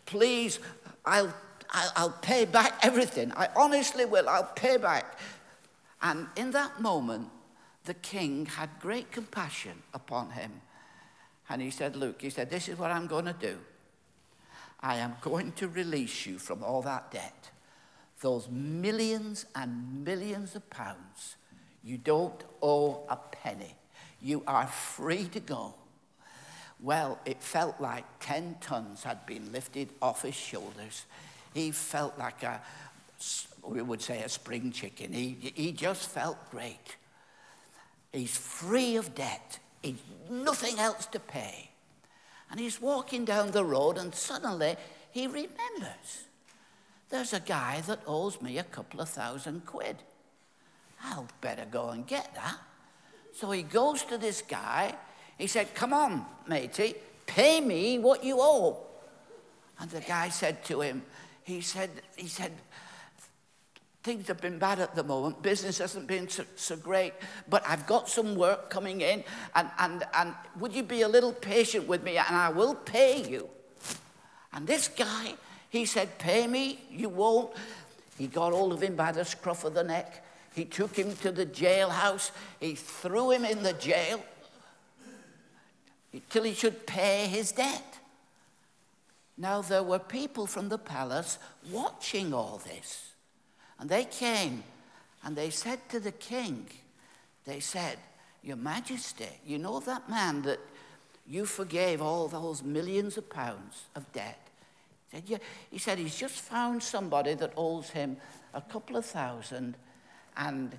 please, 0.06 0.60
I'll, 1.06 1.34
I'll, 1.72 1.92
I'll 1.96 2.18
pay 2.22 2.46
back 2.46 2.80
everything. 2.84 3.32
I 3.36 3.50
honestly 3.56 4.06
will, 4.06 4.28
I'll 4.28 4.52
pay 4.56 4.78
back. 4.78 5.18
And 6.02 6.28
in 6.36 6.52
that 6.52 6.82
moment, 6.82 7.30
the 7.86 7.94
king 7.96 8.46
had 8.46 8.70
great 8.80 9.12
compassion 9.12 9.82
upon 9.94 10.32
him. 10.32 10.62
And 11.50 11.62
he 11.62 11.72
said, 11.72 11.96
Look, 11.96 12.22
he 12.22 12.30
said, 12.30 12.50
this 12.50 12.70
is 12.70 12.78
what 12.78 12.92
I'm 12.92 13.08
going 13.08 13.26
to 13.26 13.34
do. 13.34 13.58
I 14.82 14.98
am 14.98 15.16
going 15.22 15.52
to 15.54 15.68
release 15.68 16.26
you 16.26 16.40
from 16.40 16.64
all 16.64 16.82
that 16.84 17.12
debt, 17.12 17.52
those 18.22 18.48
millions 18.50 19.46
and 19.56 20.04
millions 20.04 20.56
of 20.56 20.70
pounds 20.70 21.36
you 21.84 21.98
don't 21.98 22.44
owe 22.62 23.04
a 23.10 23.16
penny. 23.16 23.76
You 24.22 24.44
are 24.48 24.68
free 24.68 25.26
to 25.30 25.40
go. 25.40 25.74
Well, 26.82 27.20
it 27.26 27.42
felt 27.42 27.80
like 27.80 28.06
10 28.20 28.58
tons 28.62 29.04
had 29.04 29.26
been 29.26 29.52
lifted 29.52 29.90
off 30.02 30.22
his 30.22 30.36
shoulders. 30.36 31.06
He 31.54 31.72
felt 31.72 32.18
like 32.18 32.44
a, 32.44 32.62
we 33.64 33.82
would 33.82 34.02
say, 34.02 34.22
a 34.24 34.30
spring 34.30 34.72
chicken. 34.72 35.14
He, 35.14 35.54
he 35.56 35.72
just 35.72 36.10
felt 36.10 36.38
great. 36.52 36.98
He's 38.14 38.36
free 38.36 38.96
of 38.96 39.16
debt. 39.16 39.60
He's 39.82 40.02
nothing 40.30 40.80
else 40.80 41.06
to 41.08 41.20
pay. 41.20 41.69
And 42.52 42.60
he's 42.60 42.82
walking 42.82 43.26
down 43.26 43.52
the 43.52 43.64
road, 43.64 43.98
and 43.98 44.14
suddenly 44.14 44.76
he 45.12 45.28
remembers 45.28 46.26
there's 47.10 47.34
a 47.34 47.40
guy 47.40 47.82
that 47.88 48.02
owes 48.06 48.42
me 48.42 48.58
a 48.58 48.64
couple 48.64 49.02
of 49.02 49.10
thousand 49.10 49.66
quid. 49.66 49.98
I'll 51.04 51.28
better 51.42 51.66
go 51.70 51.90
and 51.90 52.06
get 52.06 52.36
that. 52.36 52.58
So 53.34 53.52
he 53.52 53.64
goes 53.64 54.04
to 54.06 54.18
this 54.18 54.42
guy. 54.42 54.96
He 55.38 55.48
said, 55.48 55.74
Come 55.74 55.94
on, 55.94 56.26
matey, 56.48 56.96
pay 57.26 57.62
me 57.62 58.00
what 58.00 58.24
you 58.24 58.38
owe. 58.40 58.78
And 59.80 59.90
the 59.90 60.02
guy 60.02 60.30
said 60.30 60.64
to 60.66 60.82
him, 60.82 61.04
he 61.44 61.62
said, 61.62 61.90
he 62.16 62.28
said, 62.28 62.52
things 64.10 64.28
have 64.28 64.42
been 64.42 64.58
bad 64.58 64.80
at 64.80 64.96
the 64.96 65.04
moment. 65.04 65.40
Business 65.44 65.78
hasn't 65.78 66.08
been 66.08 66.28
so, 66.28 66.44
so, 66.56 66.76
great, 66.76 67.14
but 67.48 67.62
I've 67.68 67.86
got 67.86 68.10
some 68.10 68.36
work 68.36 68.72
coming 68.72 69.02
in, 69.02 69.24
and, 69.54 69.70
and, 69.78 70.04
and 70.16 70.34
would 70.60 70.74
you 70.74 70.82
be 70.82 71.04
a 71.04 71.08
little 71.08 71.32
patient 71.32 71.88
with 71.88 72.04
me, 72.04 72.18
and 72.18 72.36
I 72.36 72.50
will 72.50 72.74
pay 72.74 73.30
you. 73.30 73.48
And 74.52 74.66
this 74.66 74.88
guy, 74.88 75.36
he 75.70 75.86
said, 75.86 76.18
Pay 76.18 76.48
me, 76.48 76.80
you 76.90 77.08
won't. 77.08 77.52
He 78.18 78.26
got 78.26 78.52
hold 78.52 78.74
of 78.74 78.82
him 78.82 78.96
by 78.96 79.12
the 79.12 79.24
scruff 79.24 79.64
of 79.64 79.76
the 79.76 79.84
neck. 79.84 80.26
He 80.56 80.66
took 80.66 80.96
him 80.96 81.16
to 81.18 81.32
the 81.32 81.46
jailhouse. 81.46 82.32
He 82.60 82.74
threw 82.74 83.30
him 83.30 83.46
in 83.46 83.62
the 83.62 83.74
jail 83.74 84.24
till 86.32 86.44
he 86.46 86.56
should 86.56 86.88
pay 86.88 87.28
his 87.28 87.52
debt. 87.52 88.00
Now, 89.38 89.62
there 89.62 89.84
were 89.84 90.00
people 90.00 90.48
from 90.48 90.68
the 90.68 90.80
palace 90.80 91.38
watching 91.70 92.34
all 92.34 92.60
this. 92.66 93.09
And 93.80 93.90
they 93.90 94.04
came 94.06 94.64
and 95.24 95.36
they 95.36 95.50
said 95.50 95.80
to 95.90 96.00
the 96.00 96.12
king, 96.12 96.68
They 97.46 97.60
said, 97.60 97.98
Your 98.44 98.58
Majesty, 98.58 99.30
you 99.46 99.58
know 99.58 99.80
that 99.80 100.10
man 100.10 100.42
that 100.44 100.60
you 101.28 101.46
forgave 101.46 102.02
all 102.02 102.28
those 102.28 102.64
millions 102.64 103.18
of 103.18 103.30
pounds 103.30 103.86
of 103.96 104.12
debt? 104.12 104.40
He 105.10 105.18
said, 105.18 105.24
yeah. 105.28 105.38
he 105.72 105.78
said, 105.78 105.98
He's 105.98 106.18
just 106.18 106.40
found 106.40 106.84
somebody 106.84 107.34
that 107.36 107.54
owes 107.56 107.90
him 107.90 108.18
a 108.54 108.62
couple 108.62 108.98
of 108.98 109.06
thousand 109.06 109.76
and 110.36 110.78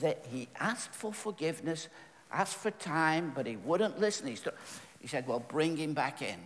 that 0.00 0.24
he 0.30 0.48
asked 0.58 0.94
for 0.94 1.12
forgiveness, 1.12 1.88
asked 2.30 2.56
for 2.56 2.70
time, 2.70 3.32
but 3.34 3.46
he 3.46 3.56
wouldn't 3.56 3.98
listen. 3.98 4.26
He, 4.26 4.36
st- 4.36 4.54
he 5.00 5.06
said, 5.06 5.26
Well, 5.26 5.40
bring 5.40 5.76
him 5.76 5.94
back 5.94 6.22
in. 6.22 6.38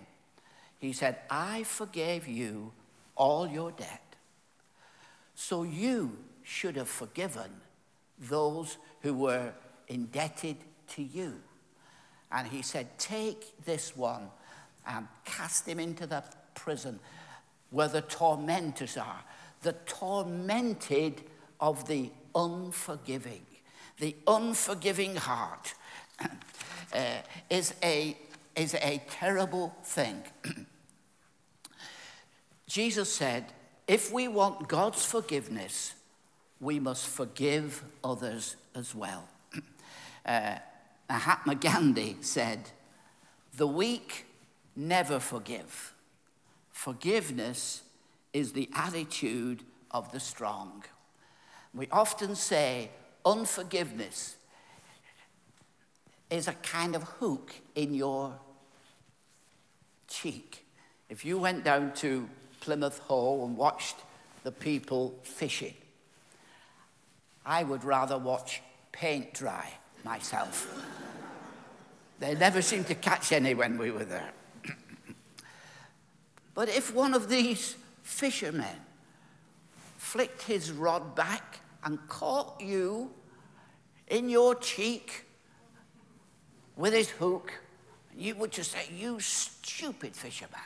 He 0.79 0.93
said, 0.93 1.17
I 1.31 1.63
forgave 1.65 2.29
you 2.29 2.73
all 3.17 3.47
your 3.47 3.73
debt. 3.73 4.06
So 5.37 5.63
you 5.63 6.17
should 6.43 6.77
have 6.77 6.89
forgiven 6.89 7.51
those 8.19 8.79
who 9.03 9.15
were 9.15 9.53
indebted 9.87 10.57
to 10.89 11.03
you. 11.03 11.35
And 12.33 12.49
he 12.49 12.63
said, 12.63 12.99
Take 12.99 13.65
this 13.65 13.95
one 13.95 14.31
and 14.87 15.07
cast 15.25 15.69
him 15.69 15.79
into 15.79 16.07
the 16.07 16.25
prison 16.55 16.99
where 17.71 17.89
the 17.89 18.01
tormentors 18.01 18.97
are. 18.97 19.23
The 19.61 19.75
tormented 19.85 21.23
of 21.61 21.87
the 21.87 22.11
unforgiving. 22.35 23.45
The 23.99 24.17
unforgiving 24.27 25.17
heart 25.17 25.75
uh, 26.95 27.05
is, 27.51 27.75
a, 27.83 28.17
is 28.55 28.75
a 28.75 29.03
terrible 29.11 29.77
thing. 29.85 30.23
Jesus 32.67 33.13
said, 33.13 33.53
if 33.87 34.13
we 34.13 34.29
want 34.29 34.69
God's 34.69 35.05
forgiveness, 35.05 35.95
we 36.61 36.81
must 36.81 37.07
forgive 37.07 37.83
others 38.03 38.57
as 38.75 38.95
well. 38.95 39.29
Uh, 40.27 40.59
Mahatma 41.09 41.55
Gandhi 41.55 42.17
said, 42.21 42.59
The 43.57 43.67
weak 43.69 44.27
never 44.75 45.21
forgive. 45.21 45.93
Forgiveness 46.73 47.83
is 48.33 48.53
the 48.53 48.69
attitude 48.75 49.63
of 49.93 50.11
the 50.11 50.19
strong. 50.19 50.83
We 51.73 51.87
often 51.93 52.35
say 52.35 52.91
unforgiveness 53.25 54.37
is 56.29 56.49
a 56.49 56.55
kind 56.55 56.97
of 56.97 57.03
hook 57.05 57.55
in 57.75 57.95
your 57.95 58.35
cheek. 60.09 60.67
If 61.09 61.25
you 61.25 61.39
went 61.39 61.63
down 61.65 61.93
to 61.95 62.29
Plymouth 62.67 62.99
Hoe 63.07 63.45
and 63.45 63.57
watched 63.57 63.95
the 64.43 64.51
people 64.51 65.15
fishing, 65.23 65.75
I 67.45 67.63
would 67.63 67.85
rather 67.85 68.19
watch 68.19 68.61
paint 68.91 69.33
dry 69.35 69.73
myself. 70.03 70.85
they 72.19 72.35
never 72.35 72.61
seemed 72.61 72.89
to 72.89 72.97
catch 72.97 73.31
any 73.31 73.55
when 73.55 73.79
we 73.79 73.93
were 73.93 74.05
there. 74.05 74.33
but 76.57 76.69
if 76.69 76.93
one 76.93 77.15
of 77.15 77.29
these 77.29 77.77
fishermen 78.03 78.81
flicked 79.97 80.43
his 80.43 80.73
rod 80.73 81.15
back 81.15 81.61
and 81.85 82.01
caught 82.09 82.61
you 82.61 83.13
in 84.09 84.29
your 84.29 84.57
cheek 84.57 85.25
with 86.75 86.93
his 86.93 87.11
hook, 87.11 87.53
you 88.17 88.35
would 88.35 88.51
just 88.51 88.73
say, 88.73 88.89
You 88.93 89.21
stupid 89.21 90.17
fisherman. 90.17 90.59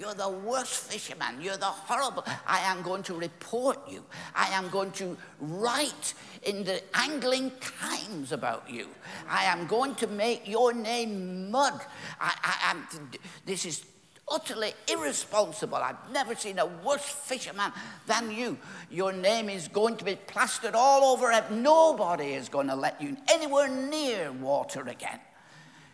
You're 0.00 0.14
the 0.14 0.30
worst 0.30 0.90
fisherman. 0.90 1.42
You're 1.42 1.58
the 1.58 1.66
horrible. 1.66 2.24
I 2.46 2.60
am 2.60 2.80
going 2.80 3.02
to 3.02 3.14
report 3.14 3.78
you. 3.86 4.02
I 4.34 4.46
am 4.46 4.70
going 4.70 4.92
to 4.92 5.14
write 5.40 6.14
in 6.42 6.64
the 6.64 6.82
angling 6.96 7.52
times 7.60 8.32
about 8.32 8.64
you. 8.70 8.88
I 9.28 9.44
am 9.44 9.66
going 9.66 9.94
to 9.96 10.06
make 10.06 10.48
your 10.48 10.72
name 10.72 11.50
mud. 11.50 11.82
I, 12.18 12.34
I 12.42 12.70
am. 12.70 13.10
This 13.44 13.66
is 13.66 13.84
utterly 14.26 14.72
irresponsible. 14.90 15.76
I've 15.76 16.10
never 16.10 16.34
seen 16.34 16.58
a 16.58 16.64
worse 16.64 17.04
fisherman 17.04 17.70
than 18.06 18.30
you. 18.30 18.56
Your 18.90 19.12
name 19.12 19.50
is 19.50 19.68
going 19.68 19.98
to 19.98 20.04
be 20.06 20.16
plastered 20.16 20.74
all 20.74 21.12
over. 21.12 21.30
Nobody 21.50 22.32
is 22.32 22.48
going 22.48 22.68
to 22.68 22.74
let 22.74 23.02
you 23.02 23.18
anywhere 23.30 23.68
near 23.68 24.32
water 24.32 24.88
again. 24.88 25.20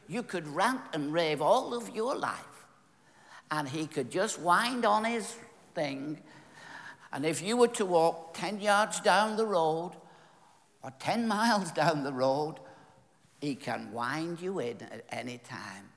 You 0.06 0.22
could 0.22 0.46
rant 0.46 0.82
and 0.92 1.12
rave 1.12 1.42
all 1.42 1.74
of 1.74 1.92
your 1.92 2.14
life, 2.14 2.55
and 3.50 3.68
he 3.68 3.86
could 3.86 4.10
just 4.10 4.40
wind 4.40 4.84
on 4.84 5.04
his 5.04 5.34
thing. 5.74 6.20
And 7.12 7.24
if 7.24 7.42
you 7.42 7.56
were 7.56 7.68
to 7.68 7.86
walk 7.86 8.34
10 8.34 8.60
yards 8.60 9.00
down 9.00 9.36
the 9.36 9.46
road 9.46 9.92
or 10.82 10.92
10 10.98 11.28
miles 11.36 11.72
down 11.72 12.04
the 12.04 12.12
road, 12.12 12.56
he 13.40 13.54
can 13.54 13.92
wind 13.92 14.40
you 14.40 14.58
in 14.58 14.80
at 14.82 15.04
any 15.10 15.38
time. 15.38 15.90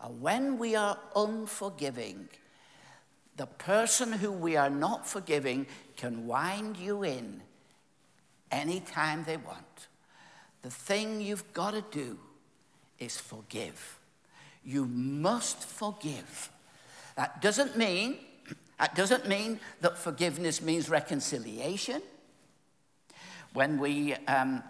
And 0.00 0.20
when 0.20 0.58
we 0.58 0.74
are 0.74 0.98
unforgiving, 1.14 2.28
the 3.36 3.46
person 3.46 4.12
who 4.12 4.32
we 4.32 4.56
are 4.56 4.70
not 4.70 5.06
forgiving 5.06 5.66
can 5.96 6.26
wind 6.26 6.76
you 6.76 7.02
in 7.02 7.42
anytime 8.50 9.24
they 9.24 9.36
want. 9.36 9.88
The 10.62 10.70
thing 10.70 11.20
you've 11.20 11.52
got 11.52 11.72
to 11.72 11.84
do 11.90 12.18
is 12.98 13.18
forgive. 13.18 13.98
You 14.64 14.86
must 14.86 15.62
forgive. 15.62 16.50
That 17.16 17.40
doesn't 17.42 17.76
mean 17.76 18.18
that 18.78 18.94
doesn't 18.94 19.26
mean 19.26 19.58
that 19.80 19.98
forgiveness 19.98 20.60
means 20.60 20.90
reconciliation. 20.90 22.02
When 23.54 23.78
we 23.78 24.14
um, 24.28 24.62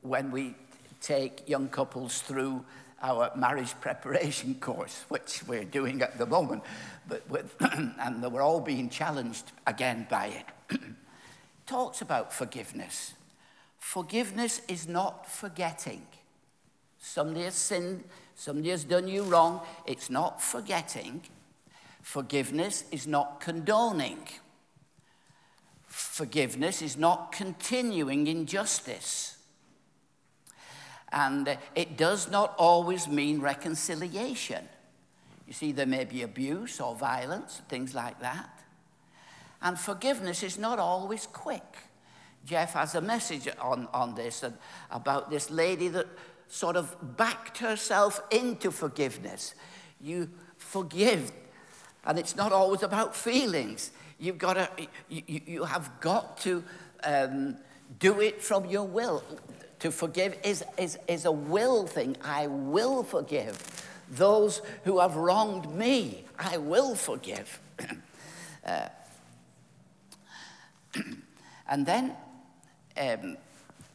when 0.00 0.30
we 0.30 0.54
take 1.00 1.48
young 1.48 1.68
couples 1.68 2.22
through 2.22 2.64
our 3.02 3.30
marriage 3.36 3.74
preparation 3.80 4.54
course, 4.60 5.04
which 5.08 5.42
we're 5.46 5.64
doing 5.64 6.02
at 6.02 6.18
the 6.18 6.26
moment, 6.26 6.62
but 7.06 7.28
with, 7.28 7.54
and 7.60 8.22
we're 8.32 8.42
all 8.42 8.60
being 8.60 8.88
challenged 8.88 9.52
again 9.66 10.06
by 10.10 10.26
it, 10.26 10.80
talks 11.66 12.00
about 12.00 12.32
forgiveness. 12.32 13.14
Forgiveness 13.78 14.60
is 14.66 14.88
not 14.88 15.30
forgetting. 15.30 16.06
Somebody 16.98 17.44
has 17.44 17.54
sinned, 17.54 18.04
somebody 18.34 18.70
has 18.70 18.84
done 18.84 19.08
you 19.08 19.22
wrong. 19.22 19.60
It's 19.86 20.10
not 20.10 20.42
forgetting. 20.42 21.22
Forgiveness 22.02 22.84
is 22.90 23.06
not 23.06 23.40
condoning. 23.40 24.18
Forgiveness 25.86 26.82
is 26.82 26.96
not 26.96 27.32
continuing 27.32 28.26
injustice. 28.26 29.36
And 31.10 31.56
it 31.74 31.96
does 31.96 32.30
not 32.30 32.54
always 32.58 33.08
mean 33.08 33.40
reconciliation. 33.40 34.68
You 35.46 35.54
see, 35.54 35.72
there 35.72 35.86
may 35.86 36.04
be 36.04 36.22
abuse 36.22 36.80
or 36.80 36.94
violence, 36.94 37.62
things 37.68 37.94
like 37.94 38.20
that. 38.20 38.50
And 39.62 39.78
forgiveness 39.78 40.42
is 40.42 40.58
not 40.58 40.78
always 40.78 41.26
quick. 41.26 41.78
Jeff 42.44 42.74
has 42.74 42.94
a 42.94 43.00
message 43.00 43.48
on, 43.60 43.88
on 43.92 44.14
this 44.14 44.44
about 44.90 45.30
this 45.30 45.50
lady 45.50 45.88
that 45.88 46.06
sort 46.48 46.76
of 46.76 47.16
backed 47.16 47.58
herself 47.58 48.20
into 48.30 48.70
forgiveness. 48.70 49.54
You 50.00 50.30
forgive, 50.56 51.30
and 52.04 52.18
it's 52.18 52.36
not 52.36 52.52
always 52.52 52.82
about 52.82 53.14
feelings. 53.14 53.90
You've 54.18 54.38
got 54.38 54.54
to, 54.54 54.68
you, 55.08 55.22
you 55.26 55.64
have 55.64 56.00
got 56.00 56.38
to 56.38 56.64
um, 57.04 57.56
do 57.98 58.20
it 58.20 58.42
from 58.42 58.66
your 58.66 58.84
will. 58.84 59.22
To 59.80 59.92
forgive 59.92 60.36
is, 60.42 60.64
is, 60.76 60.98
is 61.06 61.24
a 61.24 61.32
will 61.32 61.86
thing. 61.86 62.16
I 62.24 62.48
will 62.48 63.04
forgive. 63.04 63.62
Those 64.10 64.62
who 64.84 64.98
have 64.98 65.16
wronged 65.16 65.72
me, 65.72 66.24
I 66.38 66.56
will 66.56 66.96
forgive. 66.96 67.60
uh, 68.66 68.88
and 71.68 71.86
then 71.86 72.16
um, 72.96 73.36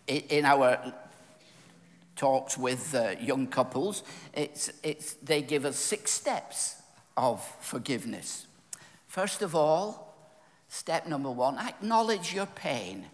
in 0.08 0.46
our 0.46 0.94
talks 2.24 2.58
with 2.58 2.96
uh, 2.96 3.16
young 3.20 3.46
couples, 3.48 4.02
it's, 4.34 4.72
it's, 4.82 5.16
they 5.16 5.42
give 5.42 5.66
us 5.66 5.76
six 5.76 6.10
steps 6.10 6.76
of 7.18 7.44
forgiveness. 7.60 8.48
First 9.08 9.42
of 9.42 9.56
all, 9.56 10.16
step 10.70 11.06
number 11.06 11.30
one 11.30 11.58
acknowledge 11.58 12.34
your 12.34 12.46
pain 12.46 13.08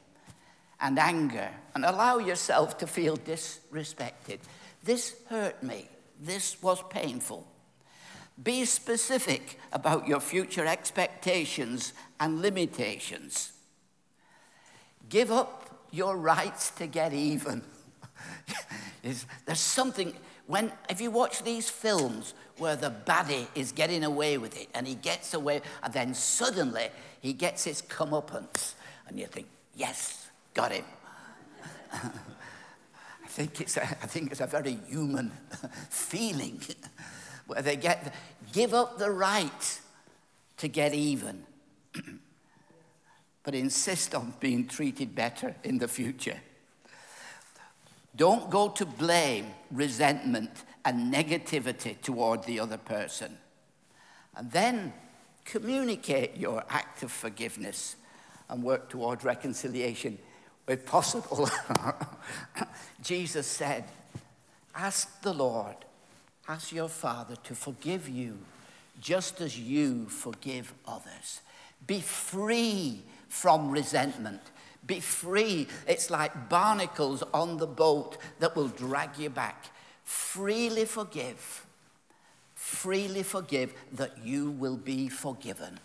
and 0.79 0.99
anger 0.99 1.49
and 1.73 1.85
allow 1.85 2.19
yourself 2.19 2.77
to 2.77 2.85
feel 2.85 3.17
disrespected. 3.17 4.41
This 4.83 5.15
hurt 5.27 5.63
me. 5.63 5.89
This 6.21 6.61
was 6.61 6.83
painful. 6.91 7.47
Be 8.43 8.63
specific 8.63 9.59
about 9.71 10.07
your 10.07 10.19
future 10.19 10.67
expectations 10.67 11.93
and 12.19 12.43
limitations. 12.43 13.53
Give 15.09 15.31
up 15.31 15.87
your 15.89 16.15
rights 16.15 16.69
to 16.71 16.85
get 16.85 17.11
even. 17.11 17.63
There's 19.45 19.59
something, 19.59 20.13
when, 20.47 20.71
if 20.89 21.01
you 21.01 21.11
watch 21.11 21.43
these 21.43 21.69
films 21.69 22.33
where 22.57 22.75
the 22.75 22.91
baddie 22.91 23.47
is 23.55 23.71
getting 23.71 24.03
away 24.03 24.37
with 24.37 24.59
it 24.59 24.69
and 24.73 24.87
he 24.87 24.95
gets 24.95 25.33
away, 25.33 25.61
and 25.83 25.93
then 25.93 26.13
suddenly 26.13 26.89
he 27.21 27.33
gets 27.33 27.63
his 27.63 27.81
comeuppance, 27.81 28.73
and 29.07 29.19
you 29.19 29.25
think, 29.25 29.47
yes, 29.75 30.29
got 30.53 30.71
him. 30.71 30.85
I 31.93 33.27
think 33.27 33.61
it's 33.61 33.77
a, 33.77 33.83
I 33.83 34.07
think 34.07 34.31
it's 34.31 34.41
a 34.41 34.47
very 34.47 34.79
human 34.87 35.31
feeling 35.89 36.61
where 37.47 37.61
they 37.61 37.75
get 37.75 38.13
give 38.51 38.73
up 38.73 38.97
the 38.97 39.11
right 39.11 39.81
to 40.57 40.67
get 40.67 40.93
even, 40.93 41.43
but 43.43 43.55
insist 43.55 44.13
on 44.13 44.33
being 44.39 44.67
treated 44.67 45.15
better 45.15 45.55
in 45.63 45.77
the 45.77 45.87
future. 45.87 46.39
Don't 48.19 48.49
go 48.49 48.67
to 48.67 48.85
blame, 48.85 49.53
resentment, 49.71 50.65
and 50.83 51.11
negativity 51.11 51.99
toward 52.01 52.43
the 52.43 52.59
other 52.59 52.77
person. 52.77 53.37
And 54.35 54.51
then 54.51 54.91
communicate 55.45 56.35
your 56.35 56.65
act 56.69 57.01
of 57.01 57.13
forgiveness 57.13 57.95
and 58.49 58.61
work 58.61 58.89
toward 58.89 59.23
reconciliation 59.23 60.17
if 60.67 60.85
possible. 60.85 61.49
Jesus 63.01 63.47
said, 63.47 63.85
Ask 64.75 65.21
the 65.21 65.33
Lord, 65.33 65.77
ask 66.45 66.73
your 66.73 66.89
Father 66.89 67.37
to 67.45 67.55
forgive 67.55 68.09
you 68.09 68.37
just 68.99 69.39
as 69.39 69.57
you 69.57 70.09
forgive 70.09 70.73
others. 70.85 71.39
Be 71.87 72.01
free 72.01 73.01
from 73.29 73.71
resentment. 73.71 74.41
Be 74.89 74.99
free. 74.99 75.67
It's 75.85 76.09
like 76.09 76.49
barnacles 76.49 77.21
on 77.31 77.57
the 77.57 77.67
boat 77.67 78.17
that 78.39 78.55
will 78.55 78.69
drag 78.69 79.19
you 79.19 79.29
back. 79.29 79.67
Freely 80.03 80.85
forgive. 80.85 81.63
Freely 82.55 83.21
forgive 83.21 83.71
that 83.91 84.25
you 84.25 84.49
will 84.49 84.77
be 84.77 85.07
forgiven. 85.07 85.79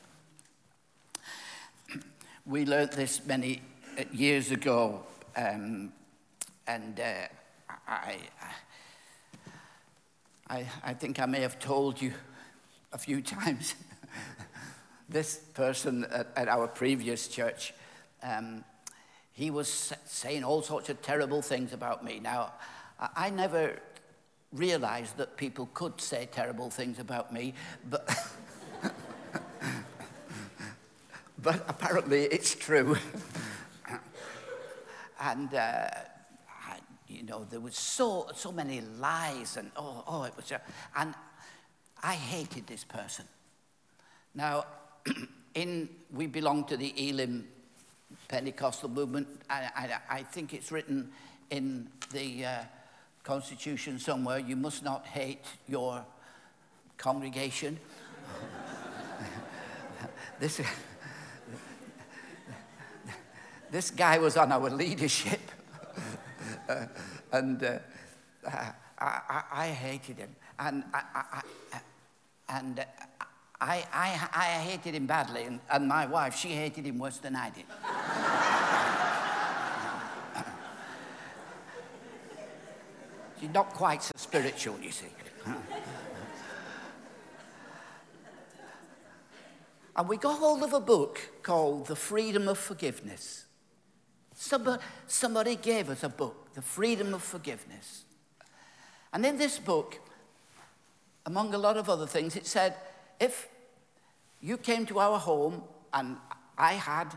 We 2.46 2.64
learned 2.64 2.92
this 2.92 3.20
many 3.26 3.60
years 4.10 4.50
ago, 4.50 5.02
um, 5.36 5.92
and 6.66 6.98
uh, 6.98 7.28
I, 7.86 8.16
I, 10.48 10.66
I 10.82 10.94
think 10.94 11.20
I 11.20 11.26
may 11.26 11.40
have 11.40 11.58
told 11.58 12.00
you 12.00 12.14
a 12.90 12.96
few 12.96 13.20
times. 13.36 13.74
this 15.10 15.36
person 15.52 16.04
at, 16.04 16.28
at, 16.36 16.48
our 16.48 16.66
previous 16.66 17.28
church, 17.28 17.74
um, 18.22 18.64
he 19.34 19.50
was 19.50 19.92
saying 20.04 20.44
all 20.44 20.62
sorts 20.62 20.88
of 20.88 21.02
terrible 21.02 21.42
things 21.42 21.72
about 21.72 22.04
me. 22.04 22.20
Now, 22.20 22.52
I 23.16 23.30
never 23.30 23.80
realized 24.52 25.16
that 25.16 25.36
people 25.36 25.68
could 25.74 26.00
say 26.00 26.28
terrible 26.30 26.70
things 26.70 27.00
about 27.00 27.32
me, 27.32 27.54
but, 27.90 28.08
but 31.42 31.64
apparently 31.68 32.22
it's 32.24 32.54
true. 32.54 32.96
And, 35.20 35.54
uh, 35.54 35.88
I, 36.68 36.78
you 37.08 37.22
know, 37.22 37.46
there 37.48 37.60
was 37.60 37.76
so, 37.76 38.28
so 38.34 38.52
many 38.52 38.82
lies 38.82 39.56
and, 39.56 39.70
oh, 39.74 40.04
oh, 40.06 40.24
it 40.24 40.36
was, 40.36 40.52
uh, 40.52 40.58
and 40.96 41.14
I 42.02 42.12
hated 42.12 42.66
this 42.66 42.84
person. 42.84 43.24
Now, 44.34 44.66
in, 45.54 45.88
we 46.12 46.26
belong 46.26 46.64
to 46.64 46.76
the 46.76 46.92
Elim 47.08 47.46
Pentecostal 48.28 48.88
movement. 48.88 49.28
I, 49.48 49.70
I, 49.76 50.16
I 50.18 50.22
think 50.22 50.54
it's 50.54 50.72
written 50.72 51.10
in 51.50 51.88
the 52.12 52.44
uh, 52.44 52.62
Constitution 53.24 53.98
somewhere, 53.98 54.38
you 54.38 54.54
must 54.54 54.84
not 54.84 55.06
hate 55.06 55.44
your 55.66 56.04
congregation. 56.98 57.78
this, 60.40 60.60
this 63.70 63.90
guy 63.90 64.18
was 64.18 64.36
on 64.36 64.52
our 64.52 64.68
leadership. 64.68 65.40
uh, 66.68 66.86
and 67.32 67.64
uh, 67.64 67.78
I, 68.46 68.72
I, 68.98 69.42
I, 69.52 69.66
hated 69.68 70.18
him. 70.18 70.36
And 70.58 70.84
I, 70.92 71.02
I 71.14 71.42
and 72.48 72.86
I, 73.60 73.84
I, 74.34 74.44
hated 74.62 74.94
him 74.94 75.06
badly, 75.06 75.44
and, 75.44 75.60
and, 75.70 75.88
my 75.88 76.04
wife, 76.04 76.36
she 76.36 76.48
hated 76.48 76.84
him 76.84 76.98
worse 76.98 77.16
than 77.16 77.34
I 77.34 77.48
did. 77.50 77.64
Not 83.54 83.72
quite 83.72 84.02
so 84.02 84.12
spiritual, 84.16 84.78
you 84.80 84.90
see. 84.90 85.06
And 89.96 90.08
we 90.08 90.16
got 90.16 90.40
hold 90.40 90.62
of 90.64 90.72
a 90.72 90.80
book 90.80 91.20
called 91.42 91.86
The 91.86 91.94
Freedom 91.94 92.48
of 92.48 92.58
Forgiveness. 92.58 93.44
Somebody, 94.34 94.82
somebody 95.06 95.54
gave 95.54 95.88
us 95.88 96.02
a 96.02 96.08
book, 96.08 96.52
The 96.54 96.62
Freedom 96.62 97.14
of 97.14 97.22
Forgiveness. 97.22 98.02
And 99.12 99.24
in 99.24 99.38
this 99.38 99.60
book, 99.60 100.00
among 101.24 101.54
a 101.54 101.58
lot 101.58 101.76
of 101.76 101.88
other 101.88 102.06
things, 102.06 102.34
it 102.34 102.46
said 102.46 102.74
if 103.20 103.46
you 104.40 104.56
came 104.56 104.84
to 104.86 104.98
our 104.98 105.18
home 105.20 105.62
and 105.92 106.16
I 106.58 106.72
had 106.72 107.16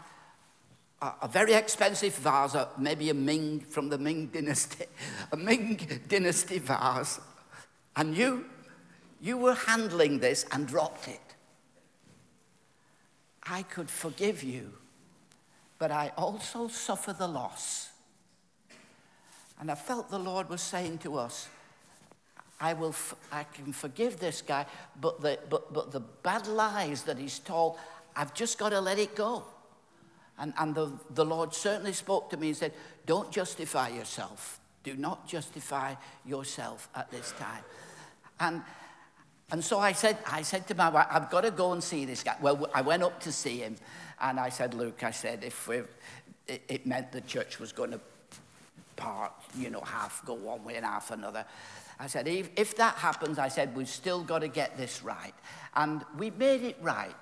a, 1.02 1.28
very 1.28 1.54
expensive 1.54 2.16
vase, 2.16 2.56
maybe 2.78 3.10
a 3.10 3.14
Ming 3.14 3.60
from 3.60 3.90
the 3.90 3.98
Ming 3.98 4.28
dynasty, 4.28 4.86
a 5.32 5.38
Ming 5.38 5.80
dynasty 6.08 6.60
vase, 6.60 7.20
and 7.96 8.16
you, 8.16 8.46
you 9.22 9.38
were 9.38 9.54
handling 9.54 10.20
this 10.20 10.46
and 10.52 10.68
dropped 10.68 11.08
it. 11.08 11.22
I 13.44 13.64
could 13.64 13.90
forgive 13.90 14.44
you, 14.44 14.74
but 15.80 15.92
I 15.92 16.12
also 16.18 16.68
suffer 16.68 17.14
the 17.14 17.28
loss. 17.28 17.90
And 19.60 19.72
I 19.72 19.76
felt 19.76 20.10
the 20.10 20.20
Lord 20.20 20.50
was 20.50 20.62
saying 20.62 21.00
to 21.00 21.18
us, 21.18 21.48
I, 22.60 22.74
will 22.74 22.90
f- 22.90 23.16
I 23.32 23.44
can 23.44 23.72
forgive 23.72 24.20
this 24.20 24.42
guy, 24.42 24.66
but 25.00 25.22
the, 25.22 25.40
but, 25.50 25.74
but 25.74 25.92
the 25.92 26.00
bad 26.00 26.48
lies 26.48 27.04
that 27.04 27.18
he's 27.18 27.40
told, 27.40 27.78
I've 28.16 28.34
just 28.34 28.58
got 28.58 28.70
to 28.70 28.82
let 28.82 29.00
it 29.00 29.16
go. 29.16 29.44
And, 30.40 30.54
and 30.58 30.76
the, 30.76 30.92
the 31.12 31.26
Lord 31.26 31.54
certainly 31.54 31.94
spoke 31.94 32.30
to 32.30 32.38
me 32.38 32.50
and 32.50 32.58
said, 32.58 32.74
Don't 33.06 33.32
justify 33.32 33.90
yourself. 33.90 34.60
Do 34.84 34.96
not 34.96 35.28
justify 35.28 35.96
yourself 36.26 36.90
at 36.96 37.10
this 37.12 37.34
time. 37.34 37.64
And, 38.40 38.62
and 39.52 39.64
so 39.64 39.80
I 39.80 39.94
said, 39.94 40.18
I 40.30 40.44
said 40.44 40.68
to 40.68 40.76
my 40.76 40.90
wife, 40.90 41.08
I've 41.10 41.30
got 41.30 41.42
to 41.42 41.52
go 41.52 41.74
and 41.74 41.84
see 41.84 42.06
this 42.06 42.24
guy. 42.24 42.36
Well, 42.40 42.70
I 42.74 42.82
went 42.82 43.04
up 43.04 43.20
to 43.22 43.32
see 43.32 43.58
him, 43.58 43.76
and 44.22 44.40
I 44.40 44.50
said, 44.50 44.74
Luke, 44.74 45.04
I 45.04 45.12
said, 45.12 45.44
if 45.44 45.68
we 45.68 45.82
it, 46.48 46.64
it 46.68 46.86
meant 46.86 47.12
the 47.12 47.22
church 47.22 47.60
was 47.60 47.72
going 47.72 47.92
to 47.92 48.00
part, 48.96 49.32
you 49.56 49.70
know, 49.70 49.82
half 49.82 50.26
go 50.26 50.34
one 50.34 50.64
way 50.64 50.76
and 50.76 50.86
half 50.86 51.12
another. 51.12 51.46
I 52.00 52.08
said, 52.08 52.28
if, 52.28 52.50
if 52.56 52.76
that 52.78 52.96
happens, 52.96 53.40
I 53.40 53.48
said, 53.48 53.76
we've 53.76 53.90
still 53.90 54.24
got 54.24 54.40
to 54.40 54.48
get 54.48 54.78
this 54.78 55.02
right. 55.04 55.34
And 55.76 56.04
we 56.18 56.30
made 56.32 56.62
it 56.64 56.78
right. 56.82 57.16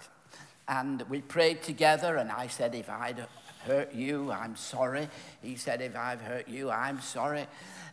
And 0.68 1.04
we 1.10 1.22
prayed 1.22 1.64
together, 1.64 2.18
and 2.18 2.32
I 2.32 2.48
said, 2.48 2.76
if 2.76 2.90
I'd 2.90 3.26
hurt 3.66 3.94
you, 3.94 4.32
I'm 4.32 4.56
sorry. 4.56 5.10
He 5.42 5.56
said, 5.56 5.82
if 5.82 5.96
I've 5.96 6.22
hurt 6.22 6.48
you, 6.48 6.72
I'm 6.72 7.02
sorry. 7.02 7.46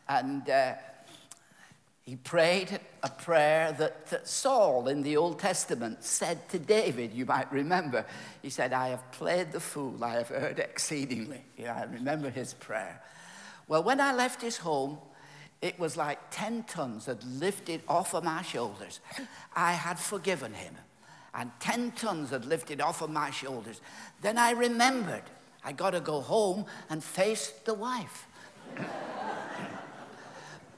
And 0.08 0.48
uh, 0.48 0.74
he 2.04 2.16
prayed 2.16 2.80
a 3.02 3.08
prayer 3.08 3.72
that, 3.78 4.06
that 4.08 4.26
Saul 4.26 4.88
in 4.88 5.02
the 5.02 5.16
Old 5.16 5.38
Testament 5.38 6.02
said 6.02 6.48
to 6.48 6.58
David, 6.58 7.12
you 7.12 7.24
might 7.26 7.50
remember. 7.52 8.04
He 8.42 8.50
said, 8.50 8.72
I 8.72 8.88
have 8.88 9.12
played 9.12 9.52
the 9.52 9.60
fool, 9.60 10.02
I 10.02 10.14
have 10.14 10.30
erred 10.30 10.58
exceedingly. 10.58 11.42
Yeah, 11.56 11.76
I 11.76 11.92
remember 11.92 12.28
his 12.28 12.54
prayer. 12.54 13.00
Well, 13.68 13.84
when 13.84 14.00
I 14.00 14.12
left 14.14 14.42
his 14.42 14.56
home, 14.56 14.98
it 15.60 15.78
was 15.78 15.96
like 15.96 16.18
10 16.32 16.64
tons 16.64 17.06
had 17.06 17.22
lifted 17.22 17.82
off 17.86 18.14
of 18.14 18.24
my 18.24 18.42
shoulders. 18.42 18.98
I 19.54 19.72
had 19.72 19.98
forgiven 19.98 20.52
him, 20.54 20.74
and 21.35 21.51
10 21.61 21.93
tons 21.93 22.30
had 22.30 22.45
lifted 22.45 22.80
off 22.80 23.03
of 23.03 23.11
my 23.11 23.30
shoulders. 23.30 23.80
Then 24.20 24.39
I 24.39 24.51
remembered 24.51 25.22
I 25.64 25.72
got 25.72 25.91
to 25.91 26.01
go 26.01 26.20
home 26.20 26.66
and 26.91 27.03
face 27.03 27.53
the 27.64 27.74
wife. 27.74 28.26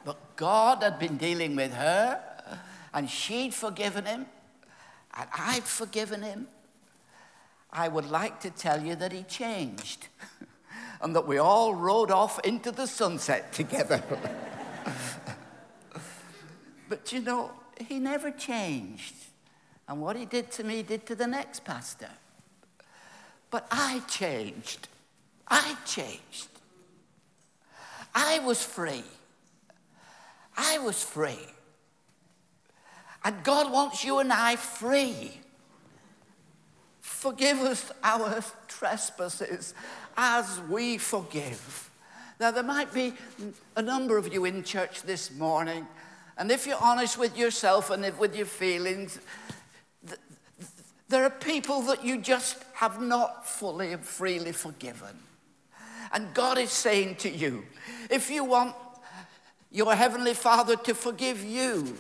but 0.05 0.37
God 0.37 0.83
had 0.83 0.99
been 0.99 1.17
dealing 1.17 1.57
with 1.57 1.73
her, 1.73 2.21
and 2.93 3.09
she'd 3.09 3.55
forgiven 3.55 4.05
him, 4.05 4.27
and 5.17 5.29
I'd 5.37 5.65
forgiven 5.65 6.23
him. 6.23 6.49
I 7.73 7.89
would 7.89 8.11
like 8.11 8.41
to 8.41 8.51
tell 8.51 8.83
you 8.83 8.95
that 8.97 9.13
he 9.13 9.23
changed, 9.23 10.09
and 11.01 11.17
that 11.17 11.27
we 11.27 11.39
all 11.39 11.75
rode 11.75 12.11
off 12.11 12.39
into 12.45 12.71
the 12.71 12.87
sunset 12.87 13.53
together. 13.53 14.03
but 16.89 17.11
you 17.11 17.23
know, 17.23 17.51
he 17.81 17.99
never 17.99 18.31
changed. 18.31 19.15
And 19.89 20.01
what 20.01 20.17
he 20.17 20.25
did 20.25 20.51
to 20.53 20.65
me, 20.65 20.77
he 20.77 20.83
did 20.83 21.07
to 21.07 21.15
the 21.15 21.27
next 21.27 21.65
pastor. 21.65 22.11
But 23.51 23.67
I 23.71 24.01
changed. 24.09 24.89
I 25.47 25.77
changed. 25.87 26.49
I 28.15 28.39
was 28.41 28.65
free. 28.65 29.05
I 30.57 30.79
was 30.79 31.03
free. 31.03 31.47
And 33.25 33.43
God 33.43 33.73
wants 33.73 34.05
you 34.05 34.19
and 34.19 34.33
I 34.33 34.57
free. 34.57 35.41
Forgive 37.01 37.61
us 37.61 37.91
our 38.03 38.43
trespasses 38.69 39.75
as 40.17 40.61
we 40.69 40.99
forgive. 40.99 41.91
Now, 42.39 42.51
there 42.51 42.63
might 42.63 42.93
be 42.93 43.15
a 43.77 43.83
number 43.83 44.19
of 44.19 44.33
you 44.33 44.45
in 44.45 44.63
church 44.63 45.03
this 45.03 45.31
morning, 45.31 45.87
and 46.37 46.51
if 46.51 46.67
you're 46.67 46.83
honest 46.83 47.17
with 47.17 47.39
yourself 47.39 47.91
and 47.91 48.19
with 48.19 48.37
your 48.37 48.47
feelings, 48.47 49.21
there 51.09 51.25
are 51.25 51.31
people 51.31 51.83
that 51.83 52.05
you 52.05 52.19
just 52.19 52.57
have 52.75 53.01
not 53.01 53.47
fully 53.47 53.93
and 53.93 54.05
freely 54.05 54.53
forgiven. 54.53 55.19
And 56.13 56.33
God 56.35 56.59
is 56.59 56.71
saying 56.71 57.17
to 57.17 57.31
you, 57.31 57.65
if 58.11 58.31
you 58.31 58.45
want 58.45 58.75
your 59.71 59.95
Heavenly 59.95 60.35
Father 60.35 60.77
to 60.77 60.95
forgive 60.95 61.43
you, 61.43 61.97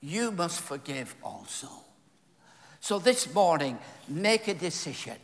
you 0.00 0.30
must 0.30 0.60
forgive 0.60 1.14
also. 1.22 1.68
So 2.80 2.98
this 2.98 3.32
morning, 3.32 3.78
make 4.08 4.48
a 4.48 4.54
decision. 4.54 5.16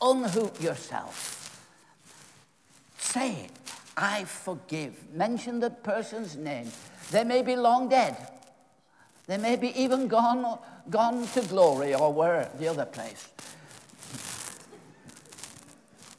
Unhook 0.00 0.60
yourself 0.60 1.42
Say 3.12 3.32
it. 3.32 3.50
I 3.94 4.24
forgive. 4.24 4.94
Mention 5.12 5.60
the 5.60 5.68
person's 5.68 6.34
name. 6.34 6.70
They 7.10 7.24
may 7.24 7.42
be 7.42 7.56
long 7.56 7.90
dead. 7.90 8.16
They 9.26 9.36
may 9.36 9.56
be 9.56 9.68
even 9.78 10.08
gone, 10.08 10.58
gone 10.90 11.26
to 11.28 11.40
glory 11.42 11.94
or 11.94 12.12
where, 12.12 12.50
the 12.58 12.68
other 12.68 12.84
place. 12.84 13.28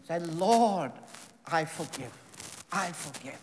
Say, 0.07 0.20
Lord, 0.20 0.91
I 1.47 1.66
forgive. 1.66 2.11
I 2.72 2.91
forgive. 2.91 3.39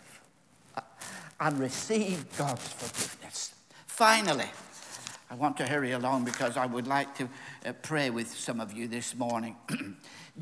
And 1.39 1.59
receive 1.59 2.25
God's 2.37 2.67
forgiveness. 2.67 3.55
Finally, 3.87 4.49
I 5.29 5.35
want 5.35 5.57
to 5.57 5.65
hurry 5.65 5.93
along 5.93 6.25
because 6.25 6.57
I 6.57 6.65
would 6.65 6.87
like 6.87 7.15
to 7.15 7.29
uh, 7.65 7.71
pray 7.81 8.09
with 8.09 8.29
some 8.29 8.59
of 8.59 8.73
you 8.73 8.87
this 8.87 9.15
morning. 9.15 9.55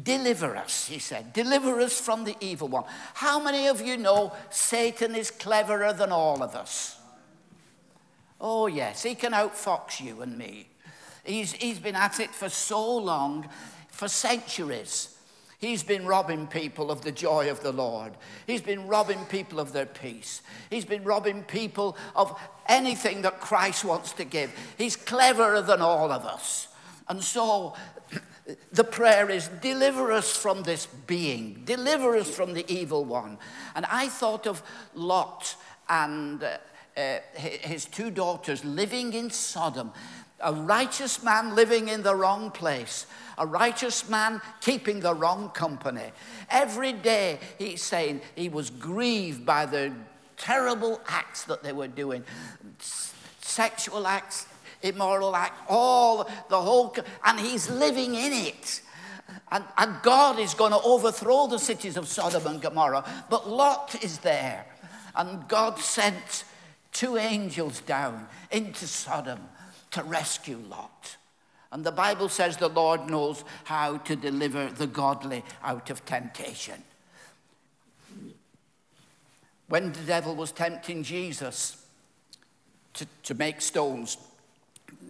Deliver 0.04 0.56
us, 0.56 0.88
he 0.88 0.98
said. 0.98 1.32
Deliver 1.32 1.80
us 1.80 2.00
from 2.00 2.24
the 2.24 2.36
evil 2.42 2.68
one. 2.68 2.86
How 3.14 3.40
many 3.40 3.68
of 3.68 3.82
you 3.82 3.98
know 3.98 4.34
Satan 4.50 5.16
is 5.16 5.30
cleverer 5.30 5.94
than 5.94 6.12
all 6.12 6.42
of 6.42 6.56
us? 6.56 6.98
Oh, 8.42 8.68
yes, 8.68 9.04
he 9.04 9.16
can 9.16 9.34
outfox 9.34 10.00
you 10.00 10.22
and 10.22 10.38
me. 10.38 10.69
He's, 11.30 11.54
he's 11.54 11.78
been 11.78 11.96
at 11.96 12.20
it 12.20 12.32
for 12.32 12.50
so 12.50 12.98
long, 12.98 13.48
for 13.90 14.08
centuries. 14.08 15.16
He's 15.60 15.84
been 15.84 16.08
robbing 16.08 16.48
people 16.48 16.90
of 16.90 17.02
the 17.02 17.12
joy 17.12 17.52
of 17.52 17.62
the 17.62 17.72
Lord. 17.72 18.14
He's 18.48 18.64
been 18.64 18.88
robbing 18.88 19.24
people 19.26 19.60
of 19.60 19.72
their 19.72 19.86
peace. 19.86 20.42
He's 20.72 20.86
been 20.86 21.04
robbing 21.04 21.44
people 21.44 21.96
of 22.16 22.36
anything 22.68 23.22
that 23.22 23.42
Christ 23.42 23.86
wants 23.86 24.14
to 24.14 24.24
give. 24.24 24.52
He's 24.76 24.96
cleverer 24.96 25.62
than 25.62 25.82
all 25.82 26.12
of 26.12 26.26
us. 26.26 26.70
And 27.08 27.24
so 27.24 27.76
the 28.72 28.84
prayer 28.84 29.30
is, 29.30 29.50
deliver 29.62 30.12
us 30.12 30.36
from 30.36 30.64
this 30.64 30.88
being, 30.88 31.62
deliver 31.64 32.16
us 32.16 32.30
from 32.34 32.54
the 32.54 32.66
evil 32.68 33.06
one. 33.06 33.38
And 33.76 33.86
I 33.86 34.08
thought 34.08 34.48
of 34.48 34.64
Lot 34.96 35.56
and 35.88 36.44
uh, 36.44 36.58
uh, 36.98 37.20
his 37.36 37.86
two 37.86 38.10
daughters 38.10 38.66
living 38.66 39.14
in 39.14 39.30
Sodom, 39.30 39.92
a 40.42 40.54
righteous 40.54 41.24
man 41.24 41.56
living 41.56 41.88
in 41.88 42.04
the 42.04 42.16
wrong 42.16 42.52
place, 42.52 43.06
a 43.38 43.46
righteous 43.46 44.10
man 44.10 44.42
keeping 44.62 45.00
the 45.00 45.14
wrong 45.14 45.50
company. 45.50 46.12
Every 46.50 46.94
day 46.94 47.40
he's 47.58 47.82
saying 47.82 48.22
he 48.36 48.50
was 48.50 48.70
grieved 48.70 49.46
by 49.46 49.66
the 49.66 49.94
terrible 50.38 51.02
acts 51.08 51.44
that 51.44 51.64
they 51.64 51.74
were 51.74 51.88
doing 51.88 52.24
sexual 53.42 54.08
acts, 54.08 54.48
immoral 54.82 55.36
act, 55.36 55.60
all 55.70 56.30
the 56.50 56.62
whole, 56.62 56.96
and 57.26 57.40
he's 57.40 57.70
living 57.70 58.16
in 58.16 58.32
it. 58.32 58.82
And, 59.52 59.64
and 59.78 59.96
God 60.02 60.40
is 60.40 60.54
going 60.54 60.72
to 60.72 60.82
overthrow 60.82 61.48
the 61.48 61.60
cities 61.60 61.98
of 61.98 62.08
Sodom 62.08 62.48
and 62.48 62.62
Gomorrah, 62.62 63.04
but 63.30 63.50
Lot 63.50 64.04
is 64.04 64.20
there. 64.20 64.66
And 65.16 65.48
God 65.48 65.80
sent 65.80 66.46
two 66.92 67.18
angels 67.18 67.82
down 67.82 68.28
into 68.52 68.88
Sodom 68.88 69.40
to 69.92 70.04
rescue 70.04 70.60
Lot. 70.70 71.18
And 71.72 71.84
the 71.84 71.92
Bible 71.92 72.30
says 72.30 72.58
the 72.58 72.68
Lord 72.68 73.10
knows 73.10 73.44
how 73.66 73.98
to 73.98 74.16
deliver 74.16 74.68
the 74.68 74.88
godly 74.88 75.44
out 75.64 75.90
of 75.90 76.04
temptation. 76.06 76.84
When 79.68 79.92
the 79.92 80.02
devil 80.02 80.36
was 80.36 80.52
tempting 80.52 81.04
Jesus 81.04 81.86
to, 82.94 83.06
to 83.24 83.36
make 83.36 83.62
stones 83.62 84.18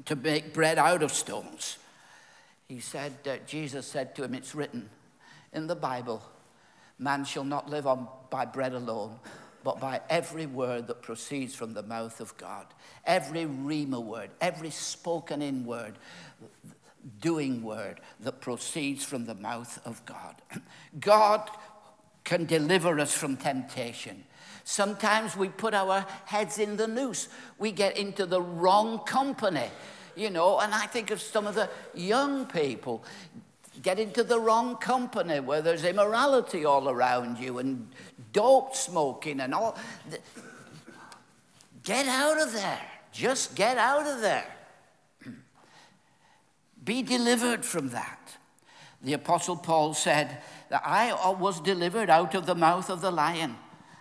to 0.06 0.16
make 0.16 0.54
bread 0.54 0.78
out 0.78 1.04
of 1.04 1.12
stones. 1.12 1.78
He 2.68 2.80
said, 2.80 3.14
uh, 3.26 3.38
Jesus 3.48 3.86
said 3.86 4.16
to 4.16 4.24
him, 4.24 4.34
It's 4.34 4.56
written 4.56 4.90
in 5.54 5.68
the 5.68 5.76
Bible, 5.76 6.22
man 6.98 7.26
shall 7.26 7.44
not 7.44 7.70
live 7.70 7.88
on 7.88 8.08
by 8.30 8.46
bread 8.46 8.74
alone, 8.74 9.20
but 9.64 9.80
by 9.80 10.02
every 10.10 10.46
word 10.46 10.88
that 10.88 11.02
proceeds 11.02 11.56
from 11.56 11.74
the 11.74 11.84
mouth 11.84 12.20
of 12.20 12.36
God. 12.38 12.66
Every 13.06 13.46
rhema 13.46 14.04
word, 14.04 14.32
every 14.42 14.70
spoken 14.70 15.42
in 15.42 15.66
word, 15.66 15.96
doing 17.22 17.64
word 17.64 18.00
that 18.22 18.42
proceeds 18.42 19.04
from 19.04 19.26
the 19.26 19.36
mouth 19.36 19.80
of 19.86 20.04
God. 20.06 20.36
God 21.00 21.50
can 22.24 22.46
deliver 22.46 23.00
us 23.00 23.14
from 23.14 23.38
temptation. 23.38 24.24
Sometimes 24.64 25.36
we 25.36 25.50
put 25.50 25.74
our 25.74 26.06
heads 26.26 26.60
in 26.60 26.78
the 26.78 26.88
noose. 26.88 27.28
We 27.58 27.72
get 27.72 27.98
into 27.98 28.26
the 28.26 28.42
wrong 28.42 29.00
company, 29.00 29.70
you 30.16 30.30
know. 30.30 30.60
And 30.60 30.74
I 30.74 30.86
think 30.86 31.10
of 31.10 31.22
some 31.22 31.48
of 31.48 31.56
the 31.56 31.70
young 31.96 32.46
people 32.46 33.04
get 33.82 34.00
into 34.00 34.24
the 34.24 34.40
wrong 34.40 34.78
company 34.78 35.40
where 35.40 35.62
there's 35.62 35.84
immorality 35.84 36.66
all 36.66 36.90
around 36.90 37.40
you 37.40 37.60
and 37.60 37.90
dope 38.34 38.76
smoking 38.76 39.40
and 39.40 39.54
all. 39.54 39.78
Get 41.84 42.08
out 42.08 42.42
of 42.42 42.54
there. 42.54 42.82
Just 43.12 43.56
get 43.56 43.78
out 43.78 44.06
of 44.06 44.22
there. 44.22 44.46
Be 46.84 47.02
delivered 47.02 47.66
from 47.66 47.90
that. 47.90 48.38
The 49.02 49.14
Apostle 49.14 49.56
Paul 49.56 49.94
said 49.94 50.42
that 50.70 50.82
I 50.86 51.12
uh, 51.12 51.32
was 51.32 51.62
delivered 51.62 52.10
out 52.10 52.36
of 52.36 52.46
the 52.46 52.56
mouth 52.56 52.90
of 52.90 53.02
the 53.02 53.12
lion 53.12 53.56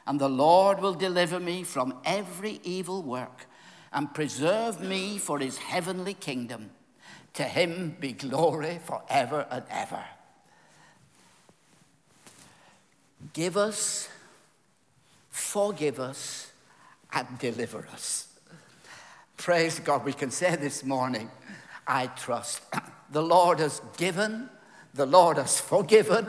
and 0.09 0.19
the 0.19 0.29
Lord 0.29 0.81
will 0.81 0.95
deliver 0.95 1.39
me 1.39 1.63
from 1.63 1.95
every 2.03 2.61
evil 2.65 3.03
work 3.03 3.47
and 3.93 4.13
preserve 4.13 4.81
me 4.81 5.19
for 5.19 5.39
his 5.39 5.59
heavenly 5.59 6.15
kingdom. 6.15 6.71
To 7.39 7.45
him 7.45 7.97
be 8.01 8.15
glory 8.15 8.81
forever 8.85 9.47
and 9.49 9.63
ever. 9.71 10.03
Give 13.33 13.57
us, 13.57 14.09
forgive 15.31 16.01
us, 16.01 16.51
and 17.13 17.39
deliver 17.39 17.87
us. 17.93 18.27
Praise 19.37 19.79
God, 19.79 20.05
we 20.05 20.15
can 20.15 20.33
say 20.33 20.57
this 20.57 20.83
morning, 20.83 21.31
I 21.87 22.09
trust. 22.09 22.61
The 23.13 23.23
Lord 23.23 23.61
has 23.61 23.81
given, 23.97 24.51
the 24.93 25.07
Lord 25.07 25.39
has 25.39 25.61
forgiven, 25.61 26.27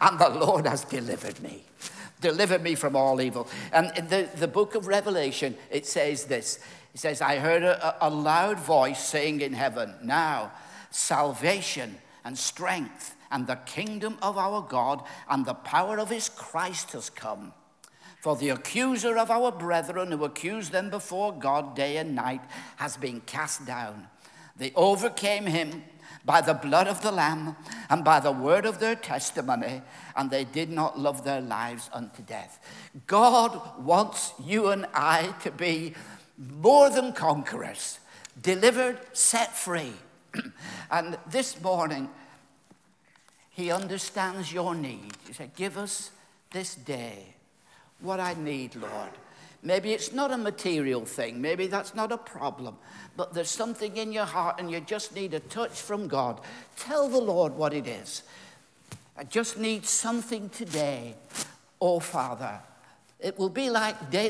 and 0.00 0.18
the 0.18 0.30
Lord 0.30 0.66
has 0.66 0.84
delivered 0.84 1.40
me. 1.40 1.64
Deliver 2.20 2.58
me 2.58 2.74
from 2.74 2.96
all 2.96 3.20
evil. 3.20 3.46
And 3.72 3.92
in 3.96 4.08
the, 4.08 4.28
the 4.34 4.48
book 4.48 4.74
of 4.74 4.88
Revelation, 4.88 5.54
it 5.70 5.86
says 5.86 6.24
this 6.24 6.58
It 6.96 7.00
says, 7.00 7.20
I 7.20 7.36
heard 7.36 7.62
a, 7.62 8.06
a 8.06 8.08
loud 8.08 8.58
voice 8.58 9.04
saying 9.04 9.42
in 9.42 9.52
heaven, 9.52 9.96
Now 10.02 10.52
salvation 10.88 11.96
and 12.24 12.38
strength 12.38 13.14
and 13.30 13.46
the 13.46 13.56
kingdom 13.56 14.16
of 14.22 14.38
our 14.38 14.62
God 14.62 15.02
and 15.28 15.44
the 15.44 15.52
power 15.52 15.98
of 15.98 16.08
his 16.08 16.30
Christ 16.30 16.92
has 16.92 17.10
come. 17.10 17.52
For 18.22 18.34
the 18.34 18.48
accuser 18.48 19.18
of 19.18 19.30
our 19.30 19.52
brethren 19.52 20.10
who 20.10 20.24
accused 20.24 20.72
them 20.72 20.88
before 20.88 21.38
God 21.38 21.76
day 21.76 21.98
and 21.98 22.14
night 22.14 22.40
has 22.76 22.96
been 22.96 23.20
cast 23.20 23.66
down. 23.66 24.08
They 24.56 24.72
overcame 24.74 25.44
him 25.44 25.84
by 26.24 26.40
the 26.40 26.54
blood 26.54 26.88
of 26.88 27.02
the 27.02 27.12
Lamb 27.12 27.56
and 27.90 28.04
by 28.04 28.20
the 28.20 28.32
word 28.32 28.64
of 28.64 28.80
their 28.80 28.96
testimony, 28.96 29.82
and 30.16 30.30
they 30.30 30.44
did 30.44 30.70
not 30.70 30.98
love 30.98 31.24
their 31.24 31.42
lives 31.42 31.90
unto 31.92 32.22
death. 32.22 32.58
God 33.06 33.84
wants 33.84 34.32
you 34.42 34.68
and 34.68 34.86
I 34.94 35.34
to 35.42 35.50
be 35.50 35.94
more 36.38 36.90
than 36.90 37.12
conquerors, 37.12 38.00
delivered, 38.40 38.98
set 39.12 39.56
free. 39.56 39.92
and 40.90 41.18
this 41.30 41.60
morning, 41.60 42.08
He 43.50 43.70
understands 43.70 44.52
your 44.52 44.74
need. 44.74 45.12
He 45.26 45.32
said, 45.32 45.54
Give 45.54 45.78
us 45.78 46.10
this 46.50 46.74
day 46.74 47.34
what 48.00 48.20
I 48.20 48.34
need, 48.34 48.74
Lord. 48.76 49.10
Maybe 49.62 49.92
it's 49.92 50.12
not 50.12 50.30
a 50.30 50.36
material 50.36 51.04
thing. 51.04 51.40
Maybe 51.40 51.66
that's 51.66 51.94
not 51.94 52.12
a 52.12 52.18
problem. 52.18 52.76
But 53.16 53.34
there's 53.34 53.50
something 53.50 53.96
in 53.96 54.12
your 54.12 54.24
heart 54.24 54.60
and 54.60 54.70
you 54.70 54.80
just 54.80 55.14
need 55.14 55.34
a 55.34 55.40
touch 55.40 55.80
from 55.80 56.06
God. 56.06 56.40
Tell 56.76 57.08
the 57.08 57.18
Lord 57.18 57.54
what 57.54 57.74
it 57.74 57.86
is. 57.86 58.22
I 59.16 59.24
just 59.24 59.58
need 59.58 59.84
something 59.84 60.50
today. 60.50 61.16
Oh, 61.80 61.98
Father. 61.98 62.60
It 63.18 63.38
will 63.38 63.48
be 63.48 63.70
like 63.70 64.10
day 64.10 64.24